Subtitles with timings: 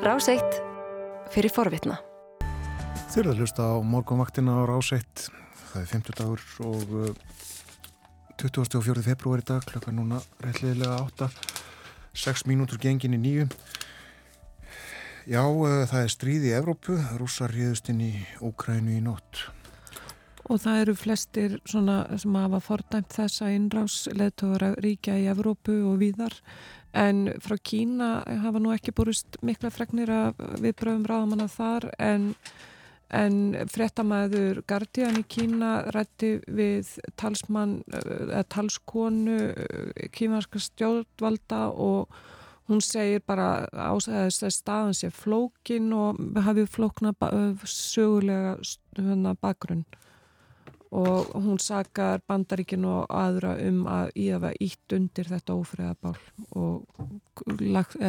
[0.00, 0.54] Ráseitt
[1.28, 1.98] fyrir forvitna.
[3.12, 5.26] Þeir eru að hlusta á morgunvaktina á Ráseitt.
[5.74, 6.94] Það er 50 dagur og
[8.40, 9.04] 24.
[9.04, 11.28] februari dag, klokka núna réttliðilega 8,
[12.16, 13.46] 6 mínútur gengin í nýju.
[15.28, 19.50] Já, uh, það er stríð í Evrópu, rússar ríðust inn í Úkrænu í nótt.
[20.48, 26.40] Og það eru flestir sem hafa fordæmt þessa innrás leðtóra ríkja í Evrópu og víðar
[26.96, 28.10] en frá Kína
[28.44, 32.32] hafa nú ekki búrist mikla fregnir af viðbröðum ráðamanna þar en,
[33.14, 33.38] en
[33.70, 39.38] frettamæður Guardian í Kína rætti við talsmann eða talskonu
[40.16, 42.20] kímanska stjórnvalda og
[42.70, 47.14] hún segir bara ásæðist að staðan sé flókin og hafið flókna
[47.66, 48.58] sögulega
[48.98, 49.86] hérna, bakgrunn
[50.90, 56.16] og hún sakar bandaríkinu og aðra um að í að vera ítt undir þetta ófriðabál
[56.58, 56.86] og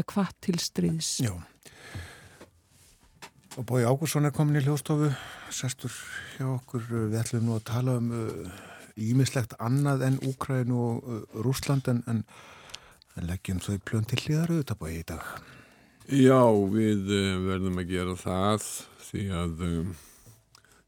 [0.10, 1.12] hvað til stríðs.
[1.22, 1.36] Já.
[3.60, 5.12] Og Bói Ágursson er komin í hljóstofu
[5.54, 5.94] sestur
[6.38, 6.86] hjá okkur.
[7.12, 8.12] Við ætlum nú að tala um
[8.96, 12.24] ímislegt uh, annað en Úkræn og uh, Rúsland en, en,
[13.20, 15.28] en leggjum þau plön til hlýðar auðvitað bói í dag.
[16.08, 18.72] Já, við uh, verðum að gera það
[19.10, 19.92] því að um,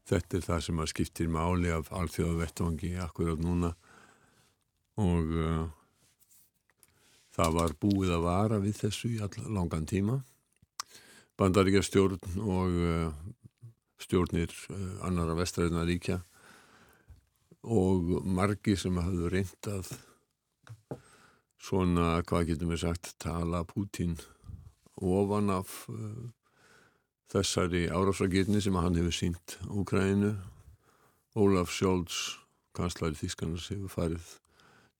[0.04, 3.70] Þetta er það sem að skiptir máli af alþjóða vettvangi akkurat núna
[5.00, 5.62] og uh,
[7.34, 10.20] það var búið að vara við þessu í all langan tíma.
[11.40, 13.08] Bandaríkja stjórn og uh,
[14.04, 16.20] stjórnir uh, annara vestræðina ríkja
[17.64, 19.88] og margi sem hafðu reyndað
[21.64, 24.18] svona, hvað getum við sagt, tala Pútín
[25.00, 25.86] ofan af
[27.32, 30.34] þessari árásagirni sem hann hefur sínt Úkrænu
[31.34, 32.38] Ólaf Sjólds
[32.76, 34.32] kanslari Þískanars hefur farið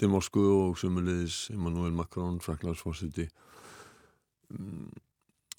[0.00, 3.28] til Moskvu og sumulegis Emmanuel Macron, Franklandsforsiti
[4.50, 4.91] mm,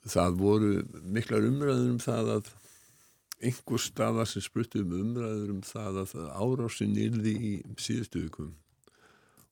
[0.06, 0.72] það voru
[1.04, 2.54] miklar umræður um það að
[3.46, 8.54] einhver staða sem sprutti um umræður um það að árásin yrði í síðustu vikum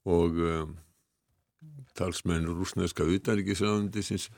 [0.04, 0.74] og um,
[1.96, 4.30] talsmenn rúsneska utanrikiðsraðandi sinns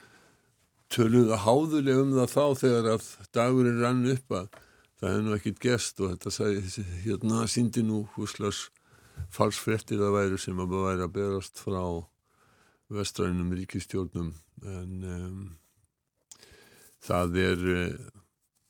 [0.94, 4.48] töluðu háðulega um það þá þegar að dagurinn rann upp að
[5.00, 8.68] það hefði nú ekkit gest og þetta sagði, hérna síndi nú húslas
[9.34, 11.82] falsfrettir að væri sem að væri að berast frá
[12.94, 14.34] vestrænum ríkistjórnum
[14.66, 15.40] en um,
[17.04, 18.12] það er uh,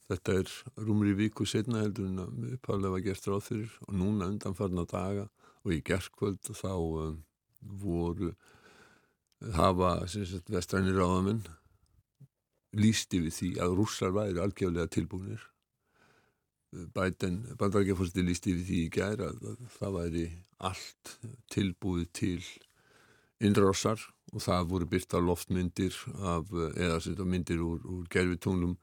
[0.10, 0.54] þetta er
[0.88, 5.28] rúmri viku setna heldur en að uppháðlega var gert ráð fyrir og núna undanfarna daga
[5.66, 7.20] og í gerðkvöld þá um,
[7.62, 8.32] voru
[9.56, 11.44] hafa vestrænir ráðamenn
[12.76, 15.44] lísti við því að rússar væri algjörlega tilbúinir
[16.96, 20.24] Bæten, bandarækjafórsti lísti við því í gæra að það væri
[20.70, 21.12] allt
[21.54, 22.42] tilbúið til
[23.40, 24.02] innrásar
[24.34, 28.76] og það voru byrta loftmyndir af, eða setja myndir úr, úr gerfitunglum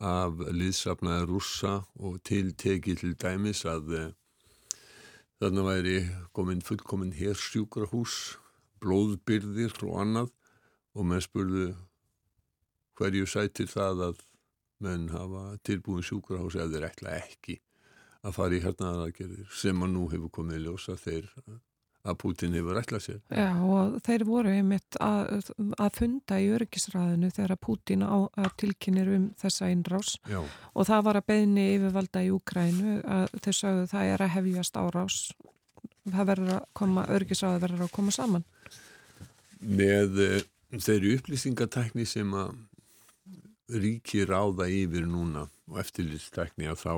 [0.00, 4.08] af liðsafnaði rússa og tilteki til dæmis að eh,
[5.40, 5.98] þarna væri
[6.36, 8.36] komin fullkomin hersjúkrahús
[8.84, 10.32] blóðbyrðir og annað
[10.96, 11.70] og menn spurðu
[12.96, 14.24] hverju sætir það að
[14.84, 17.60] menn hafa tilbúin sjúkrahús eða þeir ætla ekki
[18.26, 21.30] að fara í hernaðaragerðir sem að nú hefur komið í ljósa þeir
[22.06, 23.20] að Putin hefur ætlað sér.
[23.34, 25.50] Já og þeir voru einmitt að,
[25.82, 30.38] að funda í örgisræðinu þegar að Putin á, að tilkynir um þessa innrás Já.
[30.42, 34.80] og það var að beðni yfirvalda í Ukrænu að þeir sagðu það er að hefjast
[34.80, 35.18] árás
[36.06, 38.46] það verður að koma, örgisræði verður að koma saman.
[39.60, 40.20] Með
[40.76, 42.54] þeirri upplýsingatækni sem að
[43.68, 46.92] ríki ráða yfir núna og eftirlýstekni að þá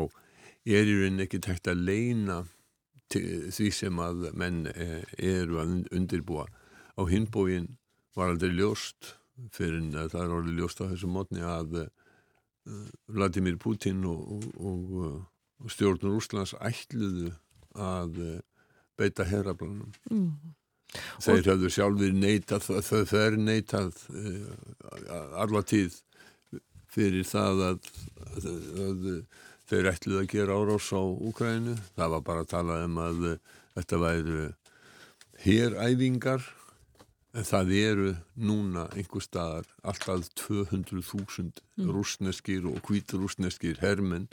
[0.69, 2.43] er í rauninni ekki tækt að leina
[3.09, 6.45] því sem að menn e, eru að undirbúa.
[6.99, 7.71] Á hinbóin
[8.17, 9.15] var aldrei ljóst
[9.55, 11.89] fyrir að það er orðið ljóst á þessu mótni að uh,
[13.07, 15.21] Vladimir Putin og, og, og,
[15.63, 17.31] og stjórnur Úslands ætluðu
[17.79, 18.19] að
[18.99, 20.33] beita herrablanum mm.
[21.23, 24.51] þeir hafðu sjálfur neitað þau fer neitað uh,
[25.39, 26.01] alla tíð
[26.99, 27.91] fyrir það að,
[28.35, 28.47] að,
[28.85, 29.09] að
[29.71, 31.77] þeir ætluð að gera árás á Úkrænu.
[31.95, 33.27] Það var bara að tala um að
[33.79, 34.47] þetta væru
[35.45, 36.47] héræfingar
[37.37, 41.91] en það eru núna einhver staðar alltaf 200.000 mm.
[41.95, 44.29] rúsneskir og kvíturúsneskir hermenn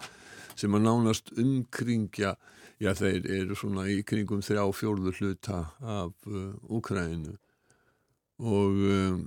[0.56, 2.35] sem að nánast umkringja,
[2.79, 7.35] já þeir eru svona í kringum þrjá fjórðu hluta af uh, Úkrænu
[8.39, 9.25] og um,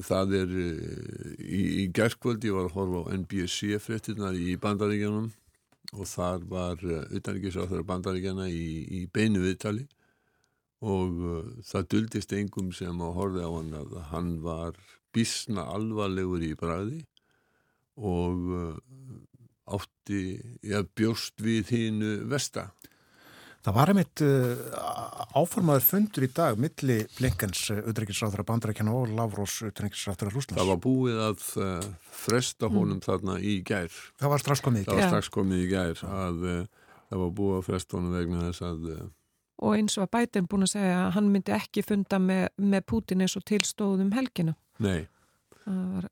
[0.00, 5.30] það er eh, í, í gerðkvöld ég var að horfa á NBC fréttinnar í bandaríkjanum
[5.92, 9.84] og þar var utanrikiðsáþara bandaríkjana í, í beinu viðtali
[10.82, 14.78] og uh, það duldist engum sem að horfa á hann að hann var
[15.12, 17.02] bísna alvarlegur í bræði
[18.00, 18.48] og
[19.72, 22.70] átti, já, bjóst við hínu vesta.
[23.62, 24.62] Það var einmitt uh,
[25.38, 30.58] áformaður fundur í dag milli Blinkens utrengisráþara bandarækjana og Lavrós utrengisráþara Rúslands.
[30.58, 31.84] Það var búið að uh,
[32.24, 33.04] fresta honum mm.
[33.06, 33.94] þarna í gær.
[34.18, 34.90] Það var strax komið í gær.
[34.90, 38.48] Það var strax komið í gær að uh, það var búið að fresta honum vegna
[38.48, 38.90] þess að...
[38.96, 39.06] Uh,
[39.62, 42.84] og eins og að Biden búin að segja að hann myndi ekki funda með, með
[42.90, 44.56] Putin eins og tilstóðum helgina.
[44.82, 45.06] Nei.
[45.62, 46.10] Það var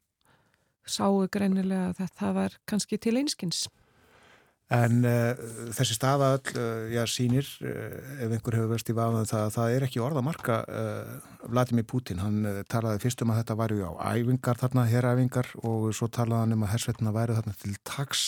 [0.86, 3.66] sáu greinilega að það var kannski til einskins.
[4.70, 5.32] En uh,
[5.74, 9.74] þessi staða öll, uh, já, sínir, uh, ef einhver hefur verið stífað á það, það
[9.74, 10.58] er ekki orðamarka
[11.50, 12.22] Vladimir Putin.
[12.22, 16.58] Hann talaði fyrst um að þetta væri á æfingar þarna, herræfingar og svo talaði hann
[16.58, 18.24] um að hersveitna væri þarna til taks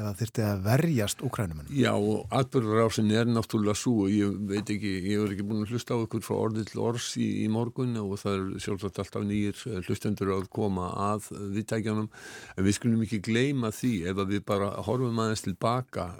[0.00, 1.70] eða þurfti að verjast Ukrænumunum?
[1.76, 5.96] Já, og atbyrðurásin er náttúrulega svo ég veit ekki, ég hef ekki búin að hlusta
[5.96, 9.62] á ykkur frá orðið til orðs í, í morgun og það er sjálfsagt alltaf nýjir
[9.70, 14.72] eh, hlustendur að koma að viðtækjanum en við skulum ekki gleyma því ef við bara
[14.86, 16.10] horfum aðeins tilbaka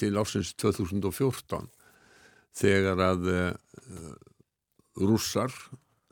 [0.00, 1.68] til ásins 2014
[2.58, 4.14] þegar að uh,
[4.98, 5.52] rússar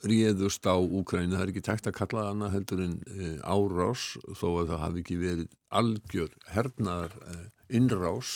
[0.04, 4.08] réðust á Úkrænu, það er ekki tækt að kalla það annað heldur en e, árás
[4.36, 7.36] þó að það hafi ekki verið algjör hernaðar e,
[7.80, 8.32] innrás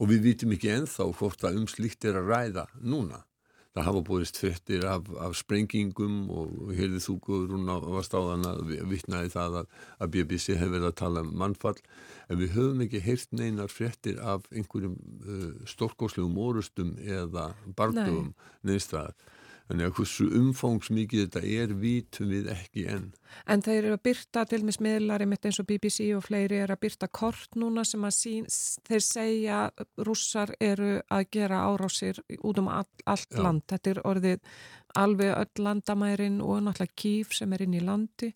[0.00, 3.26] og við vitum ekki enþá hvort að umslíkt er að ræða núna.
[3.70, 9.30] Það hafa búist frettir af, af sprengingum og heyrðið þú Guðrún á stáðan að vittnaði
[9.30, 9.68] það að,
[10.02, 11.76] að BBC hefur verið að tala um mannfall
[12.26, 18.32] en við höfum ekki heyrt neinar frettir af einhverjum uh, stórkoslegum orustum eða bardugum
[18.66, 19.14] neinstæðar.
[19.70, 23.04] Þannig að hversu umfangsmikið þetta er vítum við ekki enn.
[23.46, 26.72] En þeir eru að byrta til mis miðlari mitt eins og BBC og fleiri er
[26.74, 28.48] að byrta kort núna sem að sín,
[28.88, 29.60] þeir segja
[30.08, 33.42] rússar eru að gera árásir út um all, allt Já.
[33.46, 33.62] land.
[33.70, 34.56] Þetta er orðið
[34.98, 38.32] alveg öll landamærin og náttúrulega kýf sem er inn í landi.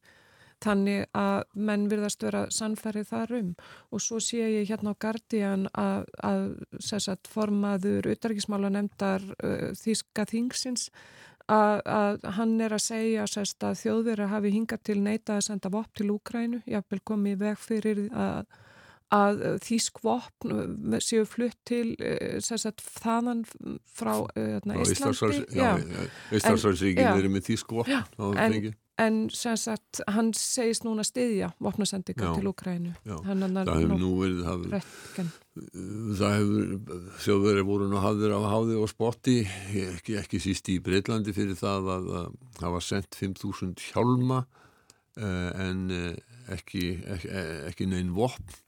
[0.62, 3.50] Þannig að menn virðast vera sannferðið þar um.
[3.90, 6.46] Og svo sé ég hérna á Guardian að, að
[6.78, 10.90] sagt, formaður auðarikismála nefndar uh, Þíska Þingsins
[11.50, 15.72] að, að hann er að segja sest, að þjóðverið hafi hingað til neita að senda
[15.72, 18.46] vopp til Úkrænu, jáfnvel komið veg fyrir að,
[19.14, 20.48] að þýsk vopp
[21.04, 21.94] séu flutt til
[22.44, 23.44] sagt, þaðan
[23.94, 24.14] frá
[24.86, 25.44] Íslandslandi
[26.38, 27.92] Íslandsvarsvíkinn eru með þýsk vopp
[29.00, 34.66] en, en sagt, hann segist núna stiðja vopnasendinga til Úkrænu það hefur nú verið það
[36.18, 39.36] það hefur þjóðverið voru nú hafðir á háði og spotti
[39.94, 42.12] ekki, ekki síst í Breitlandi fyrir það að
[42.60, 46.10] það var sendt 5.000 hjálma uh, en uh,
[46.54, 47.30] ekki, ekki,
[47.70, 48.58] ekki neinn vopn.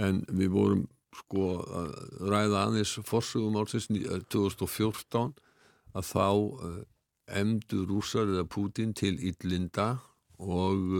[0.00, 0.86] En við vorum
[1.16, 1.90] sko að
[2.30, 3.90] ræða aðeins fórsögum álsins
[4.32, 5.34] 2014
[5.90, 6.26] að þá
[7.36, 9.92] emdu rúsar eða Putin til Ítlinda
[10.40, 10.94] og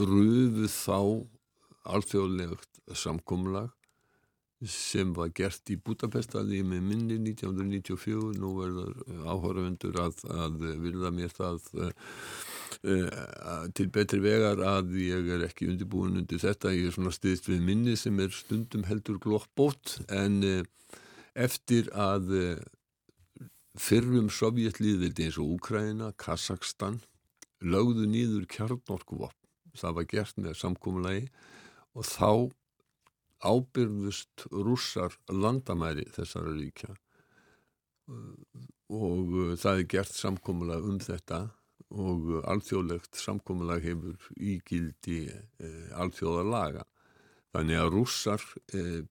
[0.00, 1.00] rufuð þá
[1.90, 3.70] alþjóðlegt samkumlag
[4.68, 10.18] sem var gert í Budapest að ég með minni 1994 nú verður eh, áhörvendur að,
[10.28, 11.92] að vilja mér það uh,
[12.84, 16.74] uh, til betri vegar að ég er ekki undirbúin undir þetta.
[16.76, 20.42] Ég er svona stiðst við minni sem er stundum heldur glokkbót en
[21.32, 22.34] eftir að
[23.78, 27.00] fyrrum sovjetlýðvildi eins og Úkraina, Kazakstan
[27.60, 29.36] lögðu nýður kjarnorkuvopn
[29.78, 31.28] það var gert með samkómulagi
[31.94, 32.30] og þá
[33.40, 36.92] ábyrðust rússar landamæri þessara ríkja
[38.10, 41.46] og uh, það er gert samkómulag um þetta
[41.90, 46.84] og alþjóðlegt samkómulag hefur ígildi eh, alþjóðalaga.
[47.50, 48.44] Þannig að rússar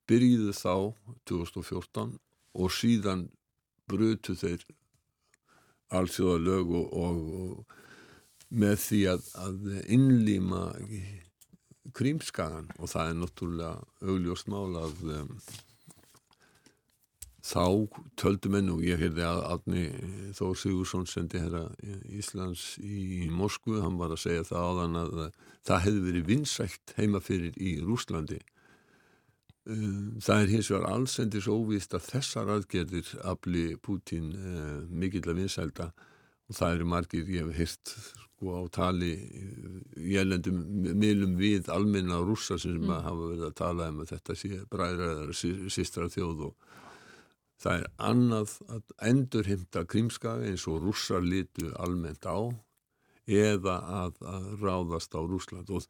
[0.08, 0.76] byrjiðu þá
[1.28, 2.14] 2014
[2.56, 3.26] og síðan
[3.90, 4.66] brutu þeir
[6.00, 7.80] alþjóðalög og, og, og
[8.50, 10.62] með því að, að innlýma
[11.98, 15.34] krímskagan og það er náttúrulega augljóst mál að um,
[17.50, 17.66] þá
[18.20, 19.86] töldu menn og ég heyrði að Átni
[20.38, 21.72] Þór Sigursson sendi hér
[22.20, 25.20] Íslands í Moskvu, hann var að segja það áðan að
[25.66, 28.40] það hefði verið vinsækt heima fyrir í Rúslandi
[29.70, 35.92] það er hins vegar allsendis óvist að þessar aðgerðir afli Pútín uh, mikill að vinsælda
[36.50, 39.12] og það eru margir, ég hef hýrt sko á tali
[40.00, 40.64] jælendum
[40.98, 42.96] miðlum við almenna rúsa sem mm.
[43.06, 45.34] hafa verið að tala um að þetta sé bræðræðar
[45.76, 46.70] sístra þjóð og
[47.60, 52.50] það er annað að endurhymta krimskaga eins og rússar litu almennt á
[53.30, 55.86] eða að, að ráðast á Rúsland og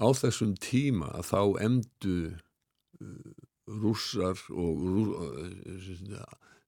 [0.00, 2.16] á þessum tíma að þá emdu
[3.80, 6.24] rússar og rú, uh,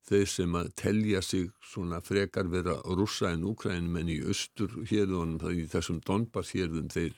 [0.07, 5.39] þeir sem að telja sig svona frekar vera rússa en úkrænum en í austur hérðunum,
[5.55, 7.15] í þessum Donbass hérðum þeir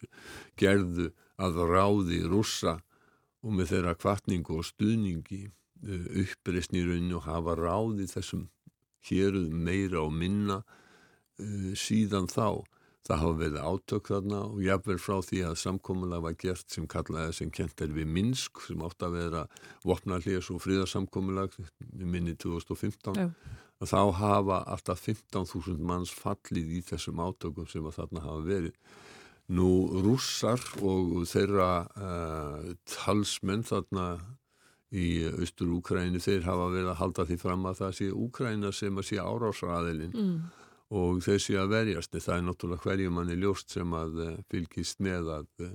[0.60, 2.78] gerðu að ráði rússa
[3.44, 8.48] og með þeirra kvartningu og stuðningi uh, uppreysn í rauninu og hafa ráði þessum
[9.08, 12.64] hérðum meira og minna uh, síðan þá
[13.04, 17.34] Það hafa verið átök þarna og jáfnverð frá því að samkómulega var gert sem kallaði
[17.36, 19.42] sem kent er við Minsk sem átt að vera
[19.84, 21.66] vopnarliðs og fríðarsamkómulega
[22.00, 23.28] minni 2015 Já.
[23.84, 28.80] þá hafa alltaf 15.000 manns fallið í þessum átökum sem að þarna hafa verið.
[29.52, 29.68] Nú
[30.00, 34.08] rússar og þeirra uh, talsmenn þarna
[34.96, 38.96] í austur Úkræni þeir hafa verið að halda því fram að það sé Úkræna sem
[38.96, 40.44] að sé árásraðilinn mm
[40.92, 45.30] og þessi að verjast það er náttúrulega hverjum manni ljóst sem að eh, fylgist með
[45.38, 45.74] að, eh,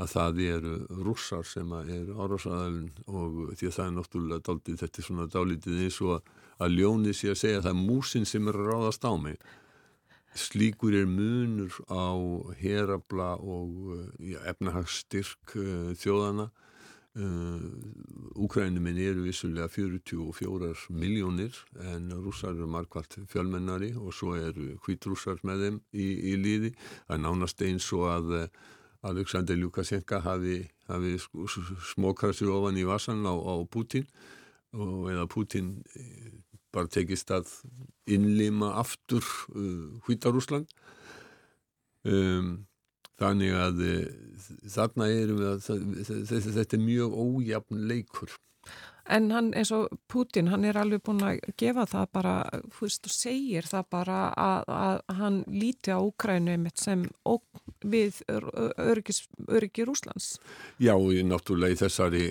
[0.00, 5.02] að það eru rússar sem eru árásaðalinn og því að það er náttúrulega dálítið, þetta
[5.02, 8.28] er svona dálítið eins og að, að ljóni sé að segja að það er músin
[8.28, 9.40] sem er að ráðast á mig.
[10.30, 12.14] Slíkur er munur á
[12.62, 15.56] herabla og eh, ja, efnahagsstyrk
[16.00, 16.50] þjóðana
[17.16, 25.42] Úkrænuminn uh, eru vissulega 44 miljónir en rússar eru markvært fjölmennari og svo eru hvítrússar
[25.42, 26.70] með þeim í, í líði.
[27.08, 28.46] Það er nánast eins og að uh,
[29.10, 31.16] Alexander Lukashenka hafi, hafi
[31.90, 34.06] smókrað sér ofan í vassan á, á Putin
[34.70, 36.30] og eða Putin uh,
[36.70, 37.50] bara tekist að
[38.06, 39.26] innlima aftur
[40.06, 40.70] hvítarúsland.
[42.06, 42.69] Um,
[43.20, 44.04] Þannig að eh,
[44.72, 48.38] þarna erum við að þetta er mjög ójafn leikur.
[49.10, 52.34] En hann eins og Putin, hann er alveg búin að gefa það bara,
[52.70, 57.02] þú veist, og segir það bara að, að hann líti á Ukrænu sem
[57.82, 60.36] við öryggi Rúslands.
[60.78, 62.24] Já, og náttúrulega í þessari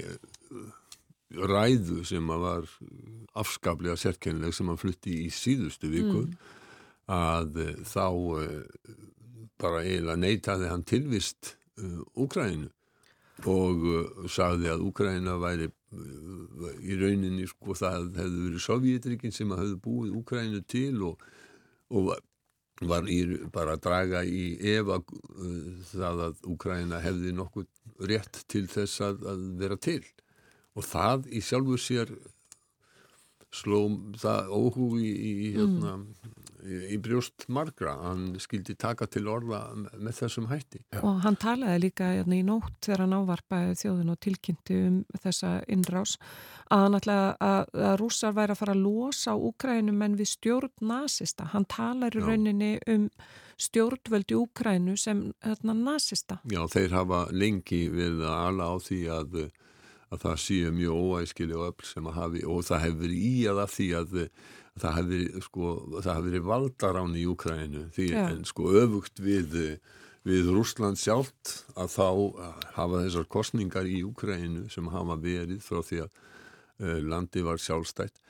[1.36, 2.72] ræðu sem að var
[3.38, 6.32] afskaplega sérkennileg sem hann flutti í síðustu viku mm.
[7.14, 8.08] að þá
[9.60, 12.70] bara eiginlega neytaði hann tilvist uh, Úkræninu
[13.48, 19.54] og uh, sagði að Úkræna væri uh, í rauninni sko það hefði verið Sovjetrikin sem
[19.56, 21.22] hafði búið Úkrænu til og,
[21.92, 22.12] og
[22.90, 23.20] var í,
[23.52, 25.02] bara að draga í eva
[25.92, 27.68] það að Úkræna hefði nokkuð
[28.08, 30.04] rétt til þess að, að vera til.
[30.80, 32.14] Og það í sjálfu sér
[33.52, 33.82] sló
[34.22, 40.14] það óhug í, í hérna mm í brjóst margra, hann skildi taka til orða með
[40.22, 40.82] þessum hætti.
[40.94, 41.02] Já.
[41.02, 45.54] Og hann talaði líka hérna, í nótt þegar hann ávarpaði þjóðin og tilkynnti um þessa
[45.72, 46.18] innrás
[46.70, 50.90] að hann ætlaði að, að rússar væri að fara að losa Úkrænum en við stjórn
[50.92, 51.50] nazista.
[51.54, 53.08] Hann talar í rauninni um
[53.60, 56.40] stjórnvöldi Úkrænu sem hérna, nazista.
[56.48, 59.42] Já, þeir hafa lengi við að ala á því að
[60.10, 63.64] að það séu mjög óæskili og öll sem að hafi og það hefur í að
[63.64, 64.16] af því að
[64.80, 65.74] það hafi verið, sko,
[66.50, 68.28] valdarán í Úkræninu því ja.
[68.32, 69.58] en sko öfugt við,
[70.28, 72.08] við Rúsland sjálft að þá
[72.78, 76.18] hafa þessar kostningar í Úkræninu sem hafa verið frá því að
[77.10, 78.22] landi var sjálfstætt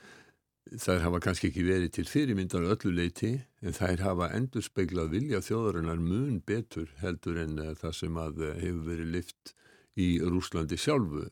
[0.77, 3.31] þær hafa kannski ekki verið til fyrirmyndar öllu leiti
[3.65, 8.83] en þær hafa endur speiklað vilja þjóðarinnar mun betur heldur en það sem að hefur
[8.91, 9.53] verið lift
[9.99, 11.27] í Rúslandi sjálfu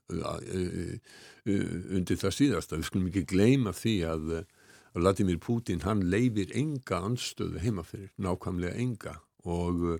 [1.47, 2.77] undir það síðasta.
[2.79, 4.29] Við skulum ekki gleyma því að
[4.97, 9.99] Vladimir Putin hann leifir enga anstöðu heimaferir, nákvæmlega enga og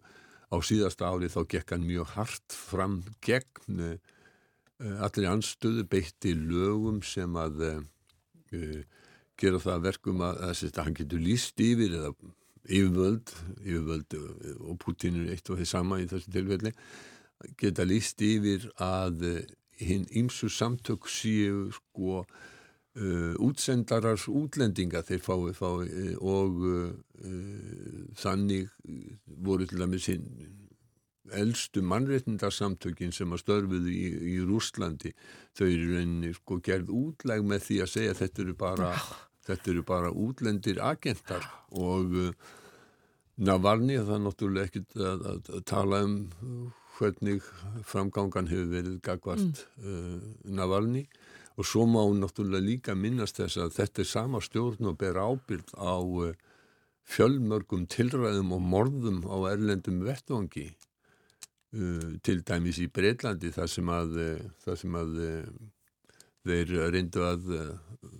[0.51, 3.97] á síðasta ári þá gekk hann mjög hart fram gegn
[4.77, 8.81] allir anstöðu beitti lögum sem að uh,
[9.37, 12.13] gera það verkum að, að, að hann getur líst yfir eða
[12.67, 13.31] yfirvöld,
[13.63, 14.17] yfirvöld
[14.59, 16.73] og Putin er eitt og þeir sama í þessu tilfelli
[17.59, 19.25] geta líst yfir að
[19.77, 22.23] hinn ímsu samtök séu sko
[22.97, 25.03] Uh, útsendarar útlendinga.
[25.05, 26.87] Þeir fái, fái uh, og uh,
[28.17, 28.71] þannig
[29.45, 30.25] voru til dæmis hinn
[31.37, 35.11] eldstu mannréttindarsamtökin sem að störfuðu í, í Rúslandi
[35.59, 38.89] þau eru reyni sko gerð útlæg með því að segja að þetta eru bara
[39.45, 41.45] þetta eru bara útlendir agentar.
[41.77, 42.17] Og
[43.37, 46.17] Navalni, það er náttúrulega ekkit að, að, að tala um
[46.97, 47.41] hvernig
[47.85, 50.21] framgangan hefur verið gagvart mm.
[50.57, 51.05] Navalni
[51.57, 55.73] og svo má náttúrulega líka minnast þess að þetta er sama stjórn og ber ábyrð
[55.73, 56.35] á eh,
[57.07, 64.17] fjölmörgum tilræðum og morðum á erlendum vettvangi uh, til dæmis í Breitlandi þar sem að,
[64.21, 65.45] eh, þar sem að uh,
[66.43, 67.71] þeir reyndu að uh,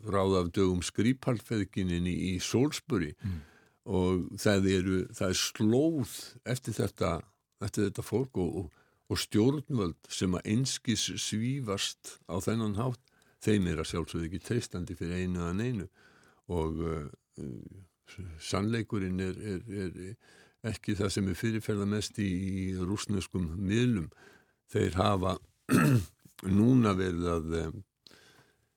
[0.08, 3.38] ráða af dögum skrýpalfeðginni í Sólsbury mm.
[3.92, 6.16] og það, eru, það er slóð
[6.56, 7.12] eftir þetta,
[7.64, 13.04] eftir þetta fólk og, og, og stjórnvöld sem að einskis svífast á þennan hátt
[13.44, 15.88] þeim er að sjálfsögðu ekki treystandi fyrir einu að neinu.
[16.54, 17.08] Og uh,
[18.42, 24.10] sannleikurinn er, er, er ekki það sem er fyrirferða mest í, í rúsneskum miðlum.
[24.72, 25.38] Þeir hafa
[26.60, 27.82] núna verið að um,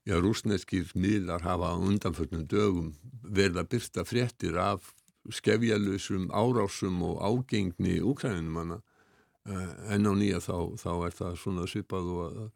[0.07, 4.93] já, rúsneskir miðlar hafa undanförnum dögum verið að byrsta fréttir af
[5.29, 11.69] skefjalösum árásum og ágengni úkrænum manna uh, enn á nýja þá, þá er það svona
[11.71, 12.51] svipað og að,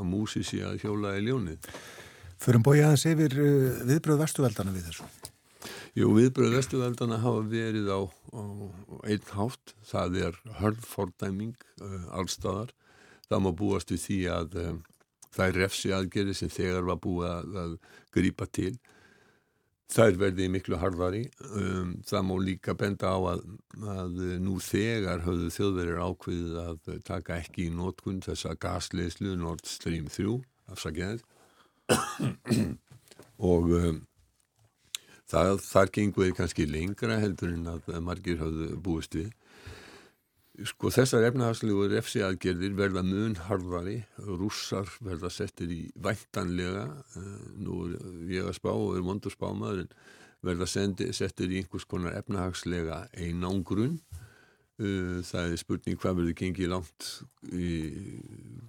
[0.00, 1.72] að músi sé að hjóla í ljónið
[2.40, 5.08] Förum bója aðeins yfir uh, viðbröð vestuveldana við þessu
[5.98, 8.42] Jú, viðbröð vestuveldana hafa verið á, á
[9.10, 12.70] einn hátt, það er hörðfordæming uh, allstaðar.
[13.26, 14.78] Það má búast við því að um,
[15.34, 17.74] það er refsi aðgerið sem þegar var búið að, að
[18.14, 18.72] grípa til.
[19.90, 21.22] Það er verðið miklu harðari.
[21.50, 23.40] Um, það má líka benda á að,
[23.94, 30.06] að nú þegar höfðu þjóðverðir ákveðið að taka ekki í nótkunn þessa gasleislu Nord Stream
[30.12, 30.36] 3
[30.70, 31.26] afsakjaðið
[33.50, 33.98] og um,
[35.30, 39.28] Það, þar gengur kannski lengra heldur en að margir hafðu búist við.
[40.66, 46.84] Sko þessar efnahagslegu refsi aðgerðir verða mun harðari, rússar verða settir í væntanlega,
[47.56, 47.94] nú er
[48.28, 49.94] ég að spá og er vondur spámaður en
[50.44, 54.00] verða sendi, settir í einhvers konar efnahagslega einangrun.
[54.80, 57.08] Uh, það er spurning hvað verður gengið langt
[57.52, 57.70] í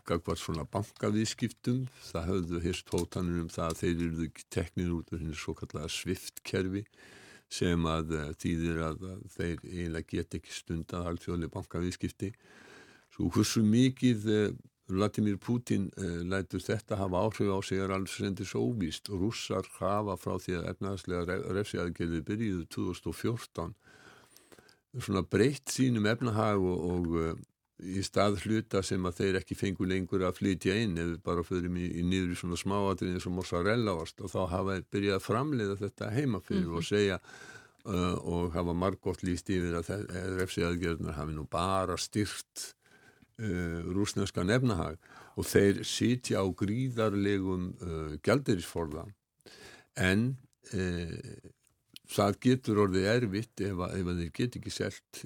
[0.08, 5.22] gagvart svona bankavískiptum það höfðu hérst hótanur um það að þeir eru teknir út af
[5.22, 6.84] henni svo kallega sviftkerfi
[7.52, 9.06] sem að uh, þýðir að,
[9.36, 12.34] þeir eiginlega get ekki stund að alltfjóðlega bankavískipti
[13.12, 14.52] svo hversu mikið uh,
[14.92, 15.86] Vladimir Putin
[16.28, 19.08] lætur þetta hafa áhrif á sig er alls reyndis óvíst.
[19.08, 23.72] Og rússar hafa frá því að efnaðslega refsiaðgerði byrjuðu 2014
[25.00, 27.40] svona breytt sínum efnahag og, og
[27.82, 31.78] í stað hluta sem að þeir ekki fengu lengur að flytja inn við bara förum
[31.82, 35.26] í, í niður í svona smáatriðin sem mozzarella ást og þá hafa þeir byrjað að
[35.26, 36.78] framleiða þetta heima fyrir mm -hmm.
[36.78, 37.18] og segja
[37.86, 40.06] uh, og hafa margótt líst yfir að
[40.38, 42.68] refsi aðgerðunar hafi nú bara styrt
[43.42, 45.00] uh, rúsneskan efnahag
[45.36, 47.72] og þeir sitja á gríðarlegum
[48.22, 49.06] gældirisforða
[49.96, 50.36] en
[52.12, 55.22] það getur orðið erfitt ef að, ef þeir get ekki selt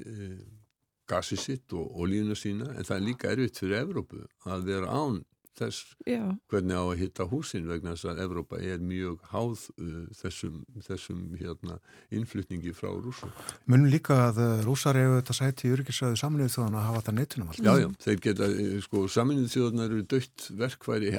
[1.10, 5.24] gasið sitt og olíuna sína en það er líka erfitt fyrir Evrópu að vera án
[5.56, 6.22] þess Já.
[6.52, 11.22] hvernig á að hitta húsin vegna þess að Evrópa er mjög háð uh, þessum, þessum
[11.40, 11.78] hérna,
[12.16, 13.32] innflytningi frá rúsum.
[13.72, 17.16] Munum líka að uh, rúsar hefur þetta sæti í yrkisræðu saminuðu þjóðan að hafa þetta
[17.20, 17.66] nettunum alltaf.
[17.66, 21.14] Já, já, þeir geta, uh, sko, saminuðu þjóðanar eru dött verkværi,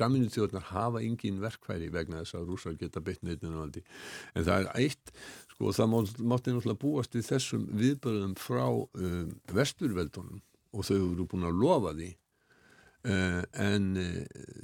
[0.00, 4.04] saminuðu þjóðanar hafa engin verkværi vegna þess að rúsar geta beitt nettunum alltaf.
[4.34, 5.14] En það er eitt,
[5.54, 10.42] sko, það mátti náttúrulega búast við þessum viðbörðum frá um, vesturveldunum
[10.74, 12.10] og þau eru búin að lofa því.
[13.04, 14.20] Uh, en uh,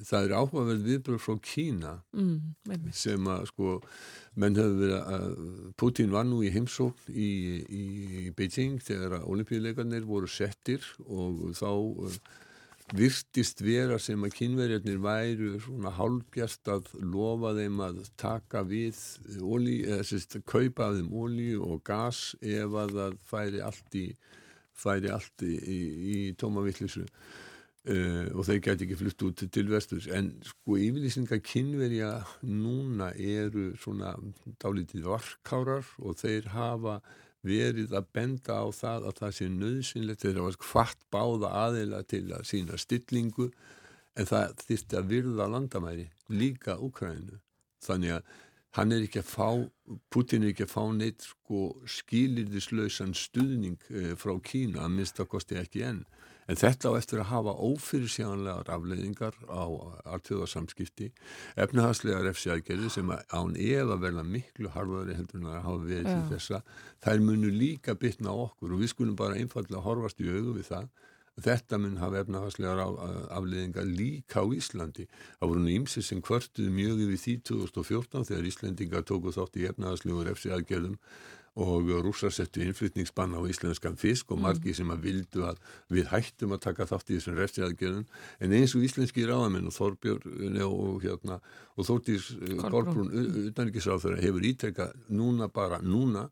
[0.08, 3.74] það er áhugaverð viðbröð frá Kína mm, sem að sko
[4.40, 5.34] menn hefur verið að
[5.76, 7.28] Putin var nú í heimsókn í,
[7.68, 12.16] í Beijing þegar að olimpíuleikarnir voru settir og þá uh,
[12.96, 18.98] virtist vera sem að kínverjarnir væru svona hálfgjast að lofa þeim að taka við
[19.42, 24.06] oli, eða sérst kaupa þeim ólí og gas ef að það færi allt í
[24.80, 25.78] færi allt í, í,
[26.14, 27.06] í tómavillisu
[27.88, 30.04] Uh, og þeir gæti ekki flutt út til vesturs.
[30.12, 32.10] En sko yfirlýsingar kynverja
[32.44, 34.10] núna eru svona
[34.60, 36.98] dálítið varkárar og þeir hafa
[37.46, 42.26] verið að benda á það að það sé nöðsynlegt þeir hafa hvart báða aðeila til
[42.36, 43.48] að sína stillingu
[44.18, 47.40] en það þýtti að virða landamæri líka Úkrænu
[47.84, 48.32] þannig að
[48.76, 49.48] hann er ekki að fá
[50.12, 51.62] Putin er ekki að fá neitt sko
[51.98, 56.04] skilirðislausan stuðning uh, frá Kína að mista kosti ekki enn
[56.50, 59.62] En þetta á eftir að hafa ófyrirsjánlegar afleiðingar á
[60.16, 61.12] alltjóðarsamskipti,
[61.54, 66.60] efnahagslega refsiaðgerði sem án eða verða miklu harðari heldur en að hafa verið til þessa.
[67.06, 70.90] Þær munu líka bytna okkur og við skulum bara einfallega horfast í auðu við það.
[71.40, 72.80] Þetta mun hafa efnahagslegar
[73.32, 75.06] afleiðingar líka á Íslandi.
[75.38, 79.68] Það voru nú ímsið sem kvörtuð mjög yfir því 2014 þegar Íslandingar tóku þátt í
[79.70, 80.98] efnahagslegur refsiaðgerðum
[81.60, 84.44] og rússar settu innflytningsbann á íslenskan fisk og mm.
[84.46, 85.60] margi sem að vildu að
[85.92, 88.06] við hættum að taka þátt í þessum refsiaðgerðum
[88.40, 91.38] en eins og íslenski ráðamenn og Þorbjörn og, hérna,
[91.76, 92.30] og Þórtís
[92.64, 93.12] Kolbrún.
[93.50, 96.28] Utanrikiðsráþur hefur ítrekka núna bara núna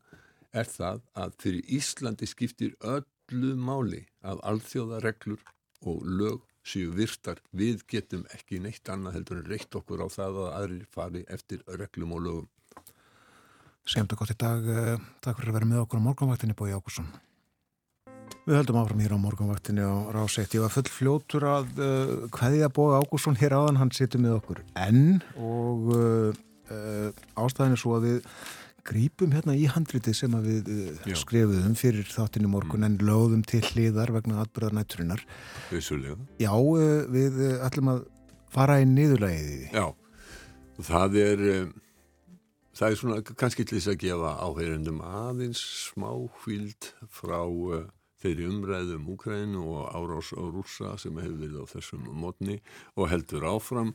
[0.51, 5.43] er það að fyrir Íslandi skiptir öllu máli að alþjóða reglur
[5.87, 10.39] og lög séu virtar, við getum ekki neitt annað heldur en reitt okkur á það
[10.43, 12.49] að aðrir fari eftir reglum og lögum
[13.89, 14.67] Segjum þetta gott í dag.
[14.69, 17.07] Eh, takk fyrir að vera með okkur á morgunvaktinni Bói Ákusson.
[18.45, 20.53] Við höldum áfram hér á morgunvaktinni á Ráseitt.
[20.53, 24.35] Ég var full fljótur að uh, hvaðið að Bói Ákusson hér áðan, hann situr með
[24.37, 26.37] okkur enn og uh,
[26.69, 27.09] uh,
[27.41, 28.29] ástæðin er svo að við
[28.89, 32.91] grípum hérna í handriti sem við uh, skrifuðum fyrir þáttinu morgun mm.
[32.91, 35.25] en lögðum til hliðar vegna atbyrðar nætturinnar.
[35.73, 36.21] Vissulega.
[36.37, 38.07] Já, uh, við ætlum að
[38.53, 39.69] fara í niðurlægiði.
[39.73, 39.87] Já,
[40.93, 41.47] það er,
[42.79, 46.13] það er svona kannski til þess að gefa áheyrendum aðeins smá
[46.43, 47.41] hvild frá
[48.23, 52.59] þeirri umræðum Úkrænu og árás á rúsa sem hefur verið á þessum mótni
[52.95, 53.91] og heldur áfram.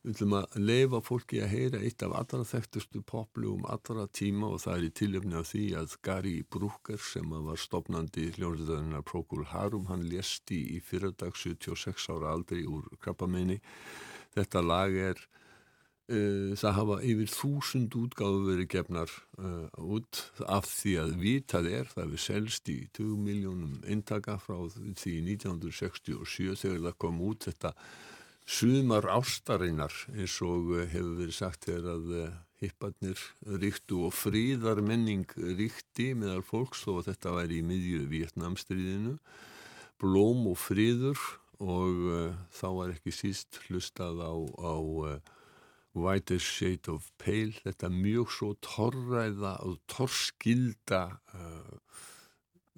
[0.00, 4.62] Við ætlum að leifa fólki að heyra eitt af allra þekktustu poplugum allra tíma og
[4.62, 9.90] það er í tilöfni af því að Gary Brooker sem var stopnandi hljóðstöðunar Procol Harum
[9.92, 13.60] hann lesti í fyrardag 76 ára aldrei úr krabbameini.
[14.36, 15.20] Þetta lag er
[16.10, 22.14] það hafa yfir þúsund útgáðu verið gefnar uh, út af því að vitað er það
[22.14, 27.72] við selst í 2 miljónum intaka frá því 1967 þegar það kom út þetta
[28.50, 32.28] sumar ástarinnar eins og uh, hefur verið sagt þegar að uh,
[32.60, 33.24] hipparnir
[33.62, 39.18] ríktu og fríðar menning ríkti meðal fólks og þetta væri í miðju Vietnamstríðinu
[40.02, 41.20] blóm og fríður
[41.60, 42.08] og
[42.56, 44.32] þá var ekki síst hlustað á,
[44.64, 44.74] á
[45.94, 47.56] Whitest Shade of Pale.
[47.64, 51.02] Þetta mjög svo torræða og torskilda
[51.34, 51.76] uh,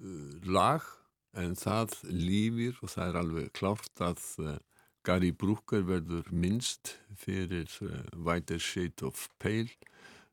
[0.01, 0.85] uh, lag
[1.37, 4.57] en það lífir og það er alveg klárt að uh,
[5.03, 9.71] Gary Brooker verður minnst fyrir uh, Whitest Shade of Pale.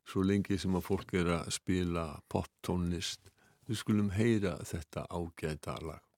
[0.07, 3.29] Svo lengi sem að fólk er að spila poptónlist
[3.69, 6.10] við skulum heyra þetta ágæta lag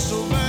[0.00, 0.39] so.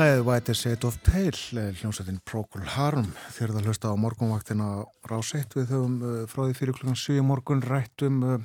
[0.00, 4.68] Læðið White Shade of Pale, hljómsveitin Procol Harum, þegar það hlusta á morgunvaktina
[5.10, 8.38] ráseitt við höfum uh, frá því fyrir klukkan 7 morgun rætt um uh,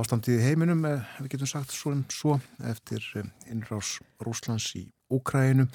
[0.00, 2.38] ástandið heiminum, uh, við getum sagt svo, svo
[2.70, 3.04] eftir
[3.50, 5.66] innrás Rúslands í Úkræinu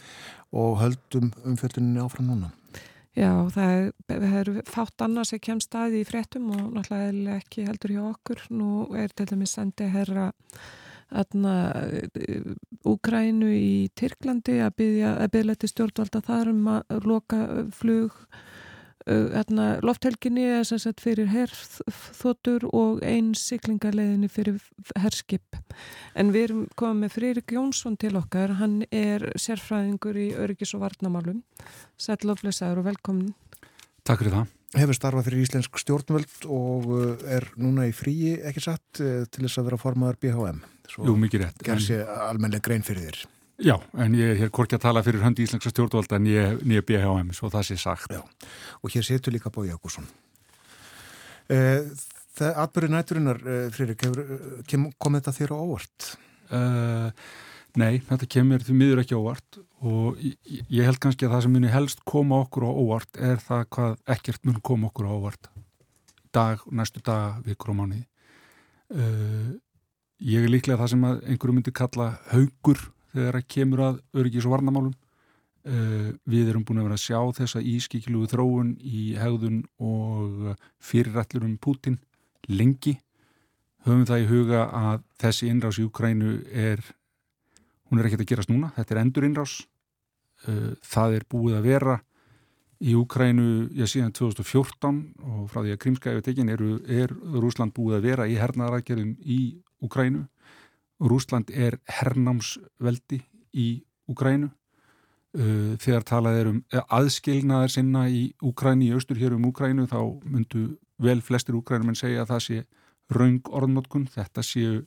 [0.58, 2.50] og höldum umfjöldunni áfram núna.
[3.13, 8.02] Já, það er fátt annars sem kemst staði í fréttum og náttúrulega ekki heldur hjá
[8.08, 8.41] okkur.
[8.58, 10.32] Nú er til dæmis sendið herra
[12.86, 17.41] Úkrænu í Tyrklandi að byggja til stjórnvalda þar um að loka
[17.76, 18.13] flug
[19.06, 24.58] Þarna, lofthelginni er sem sagt fyrir herþótur og einn siklingarleðinni fyrir
[24.98, 25.60] herskip.
[26.18, 30.88] En við erum komið með Fririk Jónsson til okkar, hann er sérfræðingur í öryggis og
[30.88, 31.44] varnamálum
[32.02, 33.34] Sæl Loflesaður og velkomin
[34.06, 36.90] Takk fyrir það Hefur starfað fyrir Íslensk stjórnvöld og
[37.32, 41.46] er núna í fríi ekki satt til þess að vera formadur BHM Svo Jú, mikið
[41.46, 41.64] rétt.
[41.66, 43.22] Gerð sér almenlega grein fyrir þér.
[43.66, 46.86] Já, en ég er hér korki að tala fyrir höndi íslenska stjórnvalda en ég er
[46.86, 48.12] BHM, svo það sé sagt.
[48.12, 48.22] Já,
[48.82, 50.08] og hér setur líka Bói Jákusson.
[51.52, 51.88] Eh,
[52.36, 56.16] það atbyrði næturinnar, eh, Fririk, eh, kom þetta þér á óvart?
[56.46, 57.10] Uh,
[57.80, 61.74] nei, þetta kemur því miður ekki óvart og ég, held kannski að það sem muni
[61.74, 65.52] helst koma okkur á óvart er það hvað ekkert mun koma okkur á óvart.
[66.36, 68.04] Dag, næstu dag, vikur og mánuði.
[68.92, 69.56] Uh,
[70.24, 72.80] Ég er líklega það sem einhverju myndi kalla haugur
[73.12, 74.94] þegar að kemur að öryggis og varnamálum.
[75.66, 81.48] Uh, við erum búin að vera að sjá þessa ískikluðu þróun í hegðun og fyrirætlur
[81.48, 81.98] um Putin
[82.48, 82.96] lengi.
[83.84, 86.80] Höfum það í huga að þessi innrás í Ukrænu er,
[87.89, 89.56] hún er ekkert að gerast núna, þetta er endur innrás.
[90.45, 91.95] Uh, það er búið að vera
[92.84, 98.00] í Ukrænu, ég síðan 2014 og frá því að Krímskæðu tekin er, er Rúsland búið
[98.00, 99.39] að vera í hernaðarækjörðum í
[99.86, 100.26] Ukrænu.
[101.00, 103.21] Rúsland er hernámsveldi
[103.56, 103.69] í
[104.12, 104.52] Ukrænu.
[105.36, 106.60] Uh, þegar talað er um
[106.95, 110.67] aðskilnaðar sinna í Ukræni, í austur hér um Ukrænu, þá myndu
[111.02, 112.62] vel flestir Ukrænum en segja að það sé
[113.15, 114.82] raung orðnótkun, þetta sé,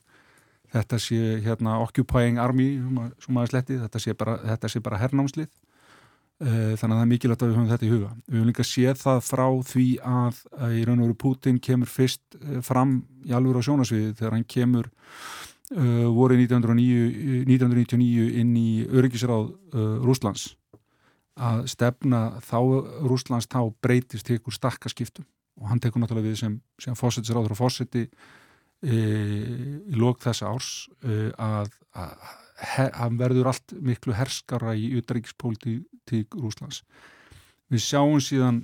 [0.74, 2.68] þetta sé hérna, occupying army,
[3.48, 4.38] sletti, þetta sé bara,
[4.84, 5.50] bara hernámslið.
[6.38, 8.08] Uh, þannig að það er mikilvægt að við höfum þetta í huga.
[8.28, 10.36] Við höfum líka séð það frá því að,
[10.70, 12.92] í raun og veru Putin kemur fyrst uh, fram
[13.26, 19.50] í alvöru á sjónasviði þegar hann kemur uh, voru 1909, 1999 inn í öryggisráð
[20.06, 20.52] Rúslands
[21.38, 22.58] að stefna þá
[23.06, 25.26] Rúslands þá breytist ykkur stakkaskiptum
[25.58, 28.06] og hann tekur náttúrulega við sem, sem fósettisráður og fósetti
[28.86, 30.68] í lók þessa árs
[31.34, 32.12] að, að
[32.58, 36.82] hann verður allt miklu herskara í utryggspólitík Rúslands.
[37.68, 38.62] Við sjáum síðan,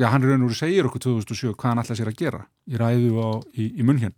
[0.00, 3.14] já hann raun og segir okkur 2007 hvað hann ætla sér að gera í ræðu
[3.20, 4.16] á, í, í munn hér.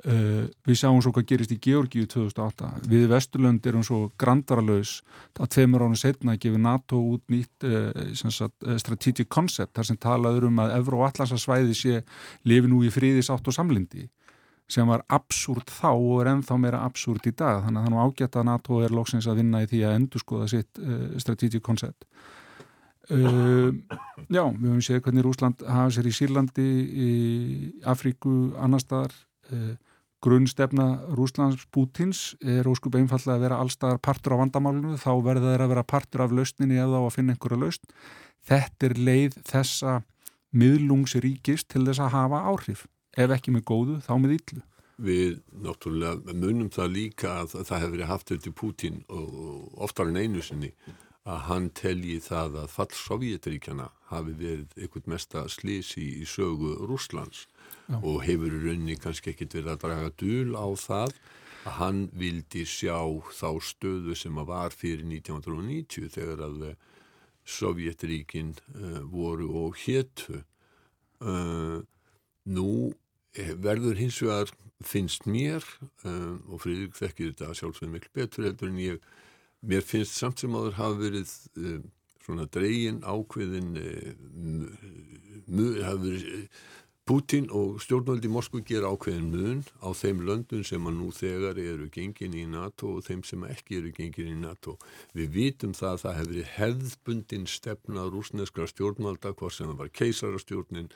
[0.00, 2.68] Uh, við sjáum svo hvað gerist í Georgíu 2008.
[2.88, 4.94] Við Vesturlönd erum svo grandaralös
[5.36, 7.90] að tveimur ánum setna gefið NATO út nýtt uh,
[8.80, 12.00] strategic concept þar sem talaður um að Evro og Atlansarsvæði sé
[12.48, 14.06] lifi nú í fríðisátt og samlindi
[14.70, 17.64] sem var absúrt þá og er ennþá meira absúrt í dag.
[17.64, 20.22] Þannig að það nú ágætt að NATO er lóksins að vinna í því að endur
[20.22, 22.06] skoða sitt uh, strategic concept.
[23.10, 23.74] Uh,
[24.30, 27.12] Já, við höfum séð hvernig Rúsland hafa sér í Sýrlandi í
[27.90, 29.16] Afríku, annar staðar.
[29.50, 29.74] Uh,
[30.20, 35.64] grunnstefna Rúslands Pútins er óskup einfallega að vera allstaðar partur á vandamálinu, þá verður það
[35.64, 37.94] að vera partur af lausninni eða á að finna einhverja lausn.
[38.50, 39.94] Þetta er leið þessa
[40.60, 42.84] miðlungsríkist til þess að hafa áhrif
[43.16, 44.64] ef ekki með góðu, þá með yllu.
[45.00, 50.20] Við náttúrulega munum það líka að það hefur verið haft eftir Pútín og oftar en
[50.20, 50.74] einu sinni
[51.28, 57.46] að hann telji það að fall Sovjetríkjana hafi verið einhvern mesta slísi í sögu Rúslands
[57.88, 57.98] Já.
[58.00, 61.14] og hefur í rauninni kannski ekkit verið að draga dúl á það
[61.60, 62.96] að hann vildi sjá
[63.36, 66.64] þá stöðu sem að var fyrir 1990 þegar að
[67.50, 70.40] Sovjetríkin uh, voru og héttu
[71.20, 71.80] uh,
[72.50, 72.90] Nú
[73.38, 75.64] eh, verður hins vegar finnst mér
[76.08, 79.08] um, og Fríðrik þekkir þetta sjálfsveit miklu betur heldur en ég
[79.60, 81.82] mér finnst samt sem áður hafa verið um,
[82.24, 84.62] svona dregin ákveðin um,
[85.84, 86.46] hafa verið
[87.06, 91.88] Putin og stjórnvöldi Moskvu gera ákveðin mun á þeim löndun sem að nú þegar eru
[91.90, 94.76] gengin í NATO og þeim sem ekki eru gengin í NATO.
[95.16, 100.92] Við vitum það að það hefur hefðbundin stefna rúsneskra stjórnvalda, hvort sem það var keisarastjórnin,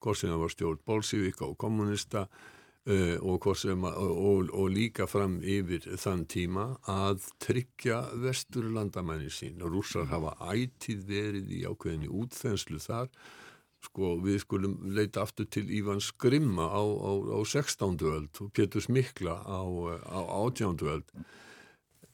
[0.00, 5.36] hvort sem það var stjórn Bolsivika og kommunista uh, og, að, og, og líka fram
[5.44, 9.60] yfir þann tíma að tryggja vesturlandamæni sín.
[9.60, 13.12] Rússar hafa ætið verið í ákveðinni útþenslu þar
[13.84, 17.98] sko við skulum leita aftur til Ívan Skrimma á, á, á 16.
[18.02, 19.60] öld og Pétur Smikla á,
[20.02, 20.82] á 18.
[20.82, 21.12] öld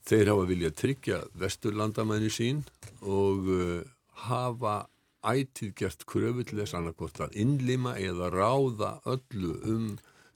[0.05, 2.65] þeir hafa viljað tryggja vesturlandamæni sín
[3.01, 3.81] og uh,
[4.29, 4.85] hafa
[5.25, 9.87] ætið gert kröfu til þess annarkort að innlima eða ráða öllu um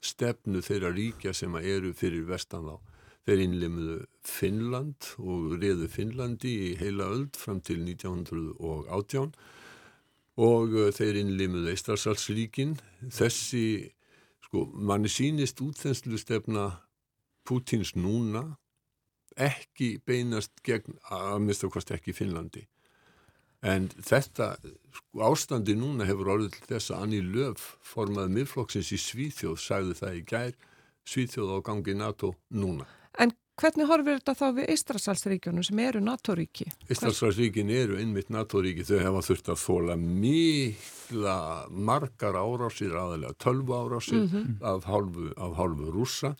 [0.01, 2.77] stefnu þeirra ríkja sem eru fyrir vestan þá.
[3.27, 9.35] Þeir innlimuðu Finnland og reðu Finnlandi í heila öld fram til 1918
[10.39, 12.77] og uh, þeir innlimuðu Eistarsalsríkin.
[13.11, 13.65] Þessi,
[14.47, 16.69] sko, manni sínist útþenslu stefna
[17.47, 18.43] Pútins núna
[19.39, 22.65] ekki beinast gegn að mista hvort ekki Finnlandi
[23.65, 24.53] en þetta
[24.95, 30.19] sko, ástandi núna hefur orðið þess að Anni Löf formaði miðflokksins í Svíþjóð sagði það
[30.19, 30.53] í gær
[31.09, 32.87] Svíþjóð á gangi NATO núna
[33.19, 36.69] En hvernig horfir þetta þá við Ístrasalsríkjunum sem eru NATO-ríki?
[36.91, 38.85] Ístrasalsríkin eru einmitt NATO-ríki.
[38.87, 41.35] Þau hefa þurft að þóla mikla
[41.69, 44.55] margar árásir aðalega tölvu árásir mm -hmm.
[44.73, 46.35] af hálfu, hálfu rúsa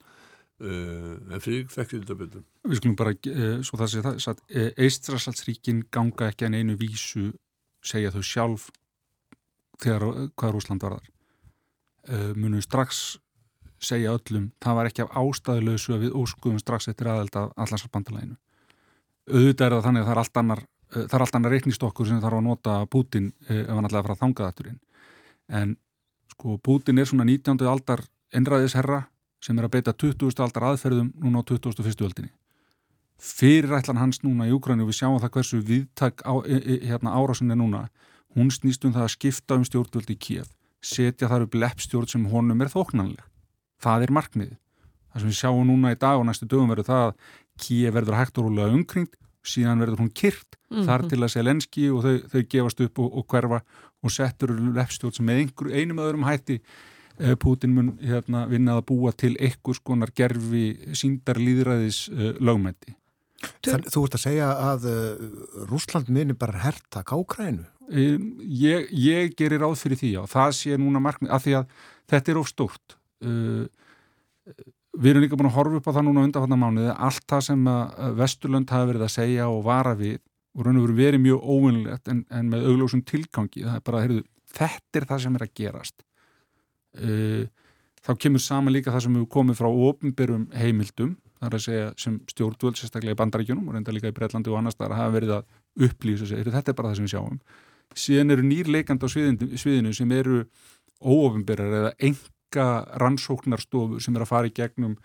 [0.59, 2.41] Uh, en fyrir þekkir þetta betur.
[2.67, 6.75] Við skulum bara, uh, svo það sé það uh, eh, Eistrasaldsríkin ganga ekki en einu
[6.75, 7.29] vísu
[7.79, 8.65] segja þau sjálf
[9.79, 10.03] þegar
[10.35, 13.19] hvað Rúsland var þar munum strax
[13.83, 18.37] segja öllum, það var ekki af ástæðuleysu að við óskuðum strax eftir aðelda allarsarbandalæginu
[19.29, 20.63] auðvitað er það þannig að það er allt annar
[20.99, 24.47] er allt annar reiknistokkur sem þarf að nota Putin ef hann að fara að þanga
[24.47, 24.79] þatturinn
[25.59, 25.77] en
[26.33, 27.61] sko Putin er svona 19.
[27.69, 29.03] aldar einræðisherra
[29.43, 30.43] sem er að beita 20.
[30.43, 32.03] aldar aðferðum núna á 21.
[32.05, 32.31] öldinni.
[33.19, 37.55] Fyrirætlan hans núna í og við sjáum það hversu viðtak á, e, e, hérna, árásinni
[37.55, 37.89] núna,
[38.35, 40.47] hún snýst um það að skipta um stjórnvöldi í Kíaf,
[40.81, 43.23] setja þar upp leppstjórn sem honum er þóknanleg.
[43.83, 44.57] Það er markmiðið.
[45.09, 47.15] Það sem við sjáum núna í dag og næstu dögum verður það að
[47.59, 50.85] Kíaf verður hægt og rúlega umkringt, síðan verður hún kyrt mm -hmm.
[50.87, 53.59] þar til að Selenski og þau, þau gefast upp og, og hverfa
[54.03, 56.61] og settur leppstjórn sem með einhver, einum öðrum hætti
[57.19, 62.93] Eh, Pútin mun hérna, vinnað að búa til einhvers konar gerfi síndarlýðræðis uh, lögmætti.
[63.65, 65.25] Þannig þú ert að segja að uh,
[65.67, 67.65] Rúsland minni bara herta kákrænu?
[67.89, 71.75] Um, ég, ég gerir ráð fyrir því og það sé núna markmið af því að
[72.13, 72.95] þetta er of stórt.
[73.19, 73.67] Uh,
[74.99, 77.69] við erum líka búin að horfa upp á það núna undanfatna mánuði allt það sem
[78.17, 80.17] Vesturlönd hafi verið að segja og vara við
[80.57, 83.61] og raun og veru verið mjög óvinnlegt en, en með auglósum tilgangi.
[83.67, 84.23] Það er bara, heyrðu,
[84.55, 86.01] þetta er það sem er að gerast
[87.05, 87.43] uh,
[88.05, 92.19] þá kemur saman líka það sem hefur komið frá ofnbyrjum heimildum þar að segja sem
[92.31, 95.35] stjórnvöld sérstaklega í bandaríkjunum og reynda líka í Breitlandi og annars þar að hafa verið
[95.37, 97.37] að upplýsa sig, þetta er bara það sem við sjáum
[97.97, 100.43] síðan eru nýrleikand á sviðinu, sviðinu sem eru
[100.99, 101.93] óofnbyrjar eða
[102.49, 104.97] enga rannsóknarstofu sem er að fara í gegnum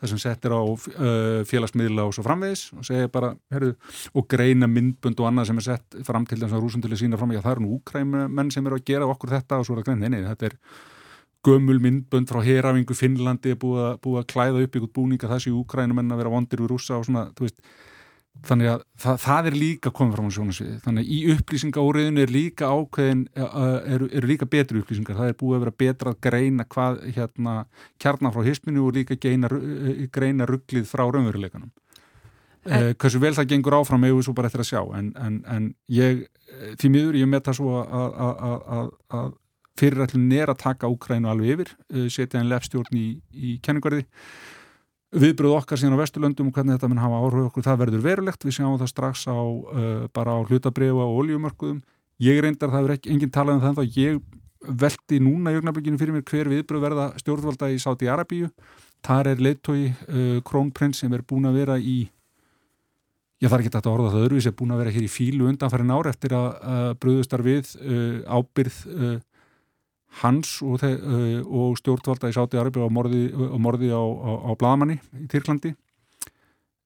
[0.00, 3.74] það sem settir á uh, félagsmiðla og svo framvegis og segja bara, herru,
[4.16, 7.34] og greina myndbund og annað sem er sett fram til þess að rúsundili sína fram,
[7.36, 9.90] já það eru nú úkræmenn sem eru að gera okkur þetta og svo er það
[9.90, 10.56] grein, nei, nei, þetta er
[11.44, 16.00] gömul myndbönd frá herafingu Finnlandi búið að, búið að klæða upp ykkur búninga þessi úkrænum
[16.00, 17.60] en að vera vondir við rúsa og svona, þú veist
[18.46, 22.32] þannig að það, það er líka komið fram á sjónasviði þannig að í upplýsingaóriðinu er
[22.32, 26.66] líka ákveðin, eru er líka betri upplýsingar, það er búið að vera betra að greina
[26.70, 27.56] hvað, hérna,
[28.00, 29.50] kjarnar frá hisminu og líka geina,
[30.14, 31.72] greina rugglið frá raunveruleikanum.
[32.68, 34.80] Eh, hversu vel það gengur áfram hefur svo bara eftir að sjá.
[34.98, 36.26] En, en, en ég,
[36.80, 39.36] því miður, ég met það svo að
[39.80, 41.74] fyrirætlun er að taka Úkrænu alveg yfir,
[42.12, 44.04] setja einn lefstjórn í, í kenningarði
[45.10, 48.44] viðbröð okkar síðan á Vesturlöndum og hvernig þetta mun hafa áhrif okkur, það verður verulegt.
[48.46, 51.80] Við sjáum það strax á uh, bara á hlutabriða og oljumörkuðum,
[52.22, 54.20] ég reyndar það er ekki, enginn talað um það, ég
[54.60, 58.50] veldi núna í ögnablikinu fyrir mér hver viðbröð verða stjórnvalda í Sáti Arabíu
[59.04, 62.02] þar er leittói uh, Krónprins sem er búin að vera í
[63.40, 65.94] ég þarf ekki að orða það öðruvis, er búin að vera hér í fílu undanfærin
[65.94, 69.14] ár eftir að uh, bröðustar við uh, ábyrð uh,
[70.20, 73.28] hans og, uh, og stjórnvalda í Sáti Arbi og morði,
[73.62, 75.72] morði á, á, á Bladamanni í Tyrklandi.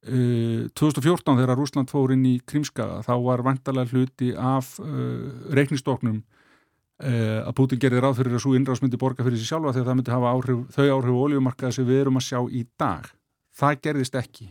[0.05, 6.19] Uh, 2014 þegar Rúsland fór inn í Krímska þá var vantarlega hluti af uh, reiknistoknum
[6.21, 9.97] uh, að Putin gerði ráð fyrir að svo innráðsmyndi borga fyrir sig sjálfa þegar það
[10.01, 13.09] myndi hafa áhrif, þau áhrif og oljumarkaði sem við erum að sjá í dag.
[13.55, 14.51] Það gerðist ekki.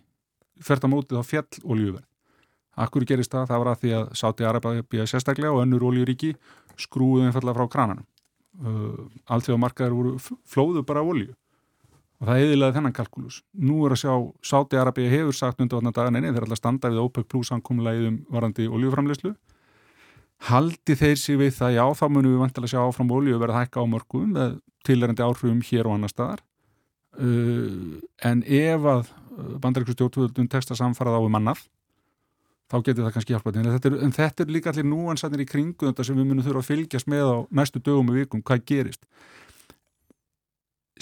[0.64, 2.10] Fært að mótið á fjall oljuverð
[2.74, 6.32] Akkur gerist það, það var að því að Sáti Arabia býja sérstaklega og önnur oljuríki
[6.82, 8.08] skrúðum einfallega frá krananum
[8.62, 11.32] uh, allþjóðamarkaður voru flóðu bara olju
[12.24, 13.40] og það eðilaði þennan kalkulus.
[13.52, 14.14] Nú er að sjá
[14.48, 18.22] Sáti-Arabia hefur sagt undir vatna dagan einni þeir er alltaf standað við OPEC plus ankomlæðum
[18.32, 19.34] varandi oljuframleyslu.
[20.48, 23.84] Haldi þeir sig við það, já þá munum við vantilega sjá áfram olju verða hækka
[23.84, 24.56] á mörgum með
[24.88, 26.44] tilærandi áhrifum hér og annar staðar.
[27.14, 29.12] Uh, en ef að
[29.64, 31.66] bandaríkustjórnvöldun tekst að samfara þá um annað
[32.74, 35.48] þá getur það kannski hjálpað en þetta er, en þetta er líka allir núansannir í
[35.50, 38.66] kringu þetta sem við munum þurfa að fylgjast með á næstu dögum og vikum, hvað
[38.72, 39.06] gerist.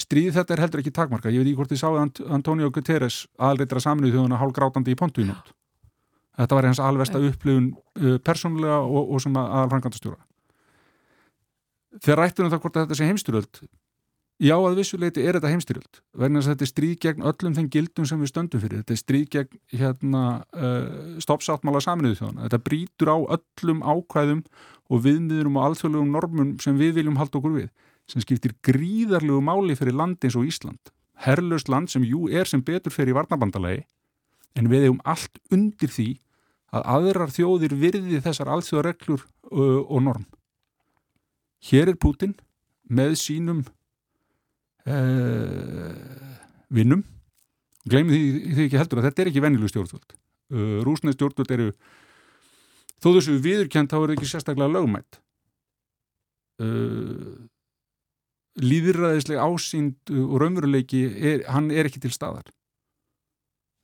[0.02, 3.80] Stríð þetta er heldur ekki takmarka ég veit ekki hvort sáðu Ant Antonio Guterres aðalreitra
[3.80, 5.54] saminuð þjóðuna hálf grátandi í pontu í nótt.
[6.36, 10.20] Þetta var hans alvesta upplifun uh, persónulega og, og sem aðalfrangandastjóra
[12.00, 13.62] þegar rættunum það hvort þetta sé heimstyröld
[14.42, 18.06] Já, að vissuleiti er þetta heimstyrjöld þess að þetta er stríð gegn öllum þeim gildum
[18.08, 18.80] sem við stöndum fyrir.
[18.82, 20.22] Þetta er stríð gegn hérna,
[20.56, 22.48] uh, stoppsáttmála saminuðu þjóðana.
[22.48, 24.40] Þetta brítur á öllum ákvæðum
[24.90, 27.68] og viðmiðurum og alþjóðlegum normum sem við viljum halda okkur við
[28.10, 30.90] sem skiptir gríðarlegu máli fyrir land eins og Ísland.
[31.22, 33.84] Herrlaust land sem jú er sem betur fyrir varnabandalagi
[34.58, 36.08] en við hefum allt undir því
[36.72, 40.26] að aðrar þjóðir virði þessar alþjóðareglur uh, og norm.
[41.62, 42.34] Hér er Putin
[42.90, 43.62] með sínum
[46.72, 47.04] vinnum.
[47.88, 50.14] Glemir því, því ekki heldur að þetta er ekki vennilu stjórnvöld.
[50.52, 51.68] Uh, rúsneið stjórnvöld eru
[53.02, 55.18] þó þessu viðurkjent þá er ekki sérstaklega lögmætt
[56.62, 57.32] uh,
[58.62, 62.50] líðræðislega ásýnd og raunveruleiki er, hann er ekki til staðar.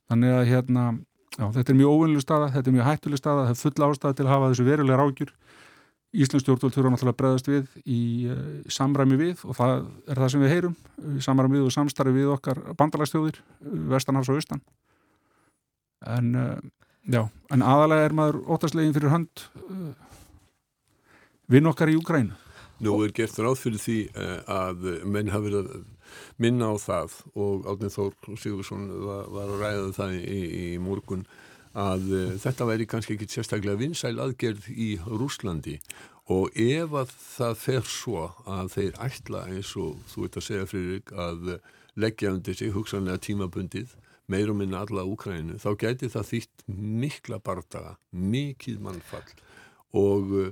[0.09, 0.83] Þannig að hérna
[1.35, 4.17] já, þetta er mjög óvinnlu staða, þetta er mjög hættuleg staða það er full ástæða
[4.17, 5.33] til að hafa þessu verulega rákjur
[6.09, 8.01] Íslands stjórnvöld þurfa náttúrulega að bregðast við í
[8.31, 8.41] uh,
[8.71, 9.73] samræmi við og það
[10.09, 10.75] er það sem við heyrum
[11.13, 13.41] í samræmi við og samstarfi við okkar bandalagstjóðir
[13.93, 14.63] vestanhals og austan.
[16.09, 16.31] En
[17.11, 19.41] já, en aðalega er maður óttastlegin fyrir hönd
[21.51, 22.37] vinn okkar í Ukrænu
[22.79, 23.97] Nú er gert ráð fyrir því
[24.47, 25.87] að menn hafi verið að
[26.39, 31.25] minna á það og Átnið Þór Sigursson var, að ræða það í, í morgun
[31.77, 35.79] að uh, þetta væri kannski ekki sérstaklega vinsæl aðgerð í Rúslandi
[36.29, 40.69] og ef að það fer svo að þeir ætla eins og þú ert að segja
[40.69, 41.55] fyrir að
[41.99, 43.95] leggja undir sig hugsanlega tímabundið
[44.29, 49.31] meir og minna alla Úkrænu, þá gæti það þýtt mikla bardaga, mikið mannfall.
[49.97, 50.51] Og uh,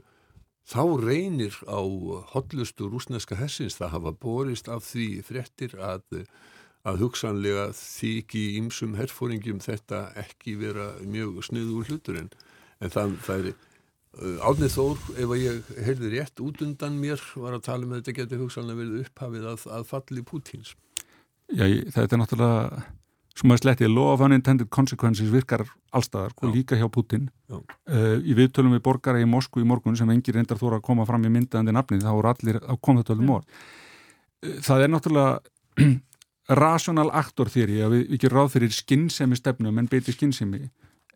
[0.68, 1.80] þá reynir á
[2.34, 6.26] hotlustu rúsneska hessins það hafa borist af því fréttir að
[6.88, 12.30] að hugsanlega þykji ímsum herfóringjum þetta ekki vera mjög sniður hlutur en,
[12.84, 17.58] en það, það er uh, átnið þór, ef ég heyrði rétt út undan mér, var
[17.58, 20.76] að tala með um þetta geti hugsanlega verið upphafið að, að falli Pútins.
[21.48, 22.86] Já, ég, þetta er náttúrulega,
[23.38, 25.66] sem að sletti law of unintended consequences virkar
[25.96, 27.28] allstaðar og líka hjá Pútin.
[27.52, 31.06] Uh, í viðtölum við borgara í Moskú í morgun sem engir reyndar þóra að koma
[31.10, 33.62] fram í myndaðandi nafnið, þá allir á komðatöldum orð.
[34.40, 35.38] Uh, það er náttúrulega
[36.48, 40.70] rational aktor þýri að við, gerum ráð fyrir skinnsemi stefnum en beiti skinnsemi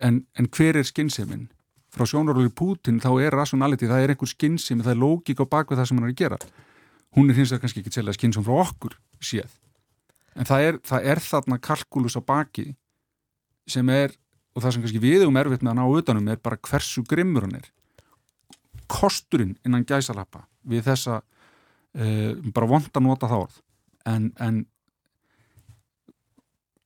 [0.04, 1.48] en, en hver er skinnsemin?
[1.92, 5.82] Frá sjónarölu Putin þá er rationality, það er einhver skinnsemi, það er lógík á bakvið
[5.82, 6.38] það sem hann er að gera.
[7.16, 9.58] Hún er hins vegar kannski ekki að skinnsum frá okkur séð.
[10.40, 12.70] En það er, það er þarna kalkulus á baki
[13.68, 14.16] sem er,
[14.56, 17.48] og það sem kannski við um erfitt með að ná utanum er bara hversu grimmur
[17.48, 17.68] hann er.
[18.92, 21.20] Kosturinn innan gæsalappa við þessa,
[22.00, 23.60] uh, bara vond að nota það orð,
[24.08, 24.64] en, en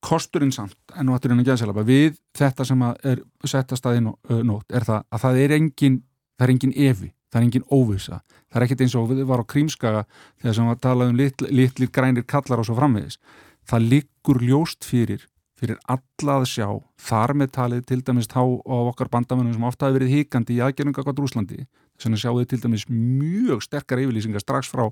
[0.05, 4.01] kosturinn samt, en nú ættur hérna að gæðsela við þetta sem er settast að
[4.45, 5.99] nót, er það að það er engin,
[6.37, 9.47] það er engin evi, það er engin óvisa, það er ekkert eins og við varum
[9.47, 10.03] á krímskaga
[10.41, 13.17] þegar sem við talaðum litlir litl, grænir kallar og svo framvegis.
[13.65, 15.25] Það liggur ljóst fyrir
[15.55, 16.67] fyrir alla að sjá,
[16.99, 20.63] þar með talið til dæmis þá á okkar bandamennum sem ofta hefur verið híkandi í
[20.65, 21.61] aðgerðunga hvað Rúslandi
[21.95, 24.89] að sjáu þið til dæmis mjög sterkar yfirlýsingar strax frá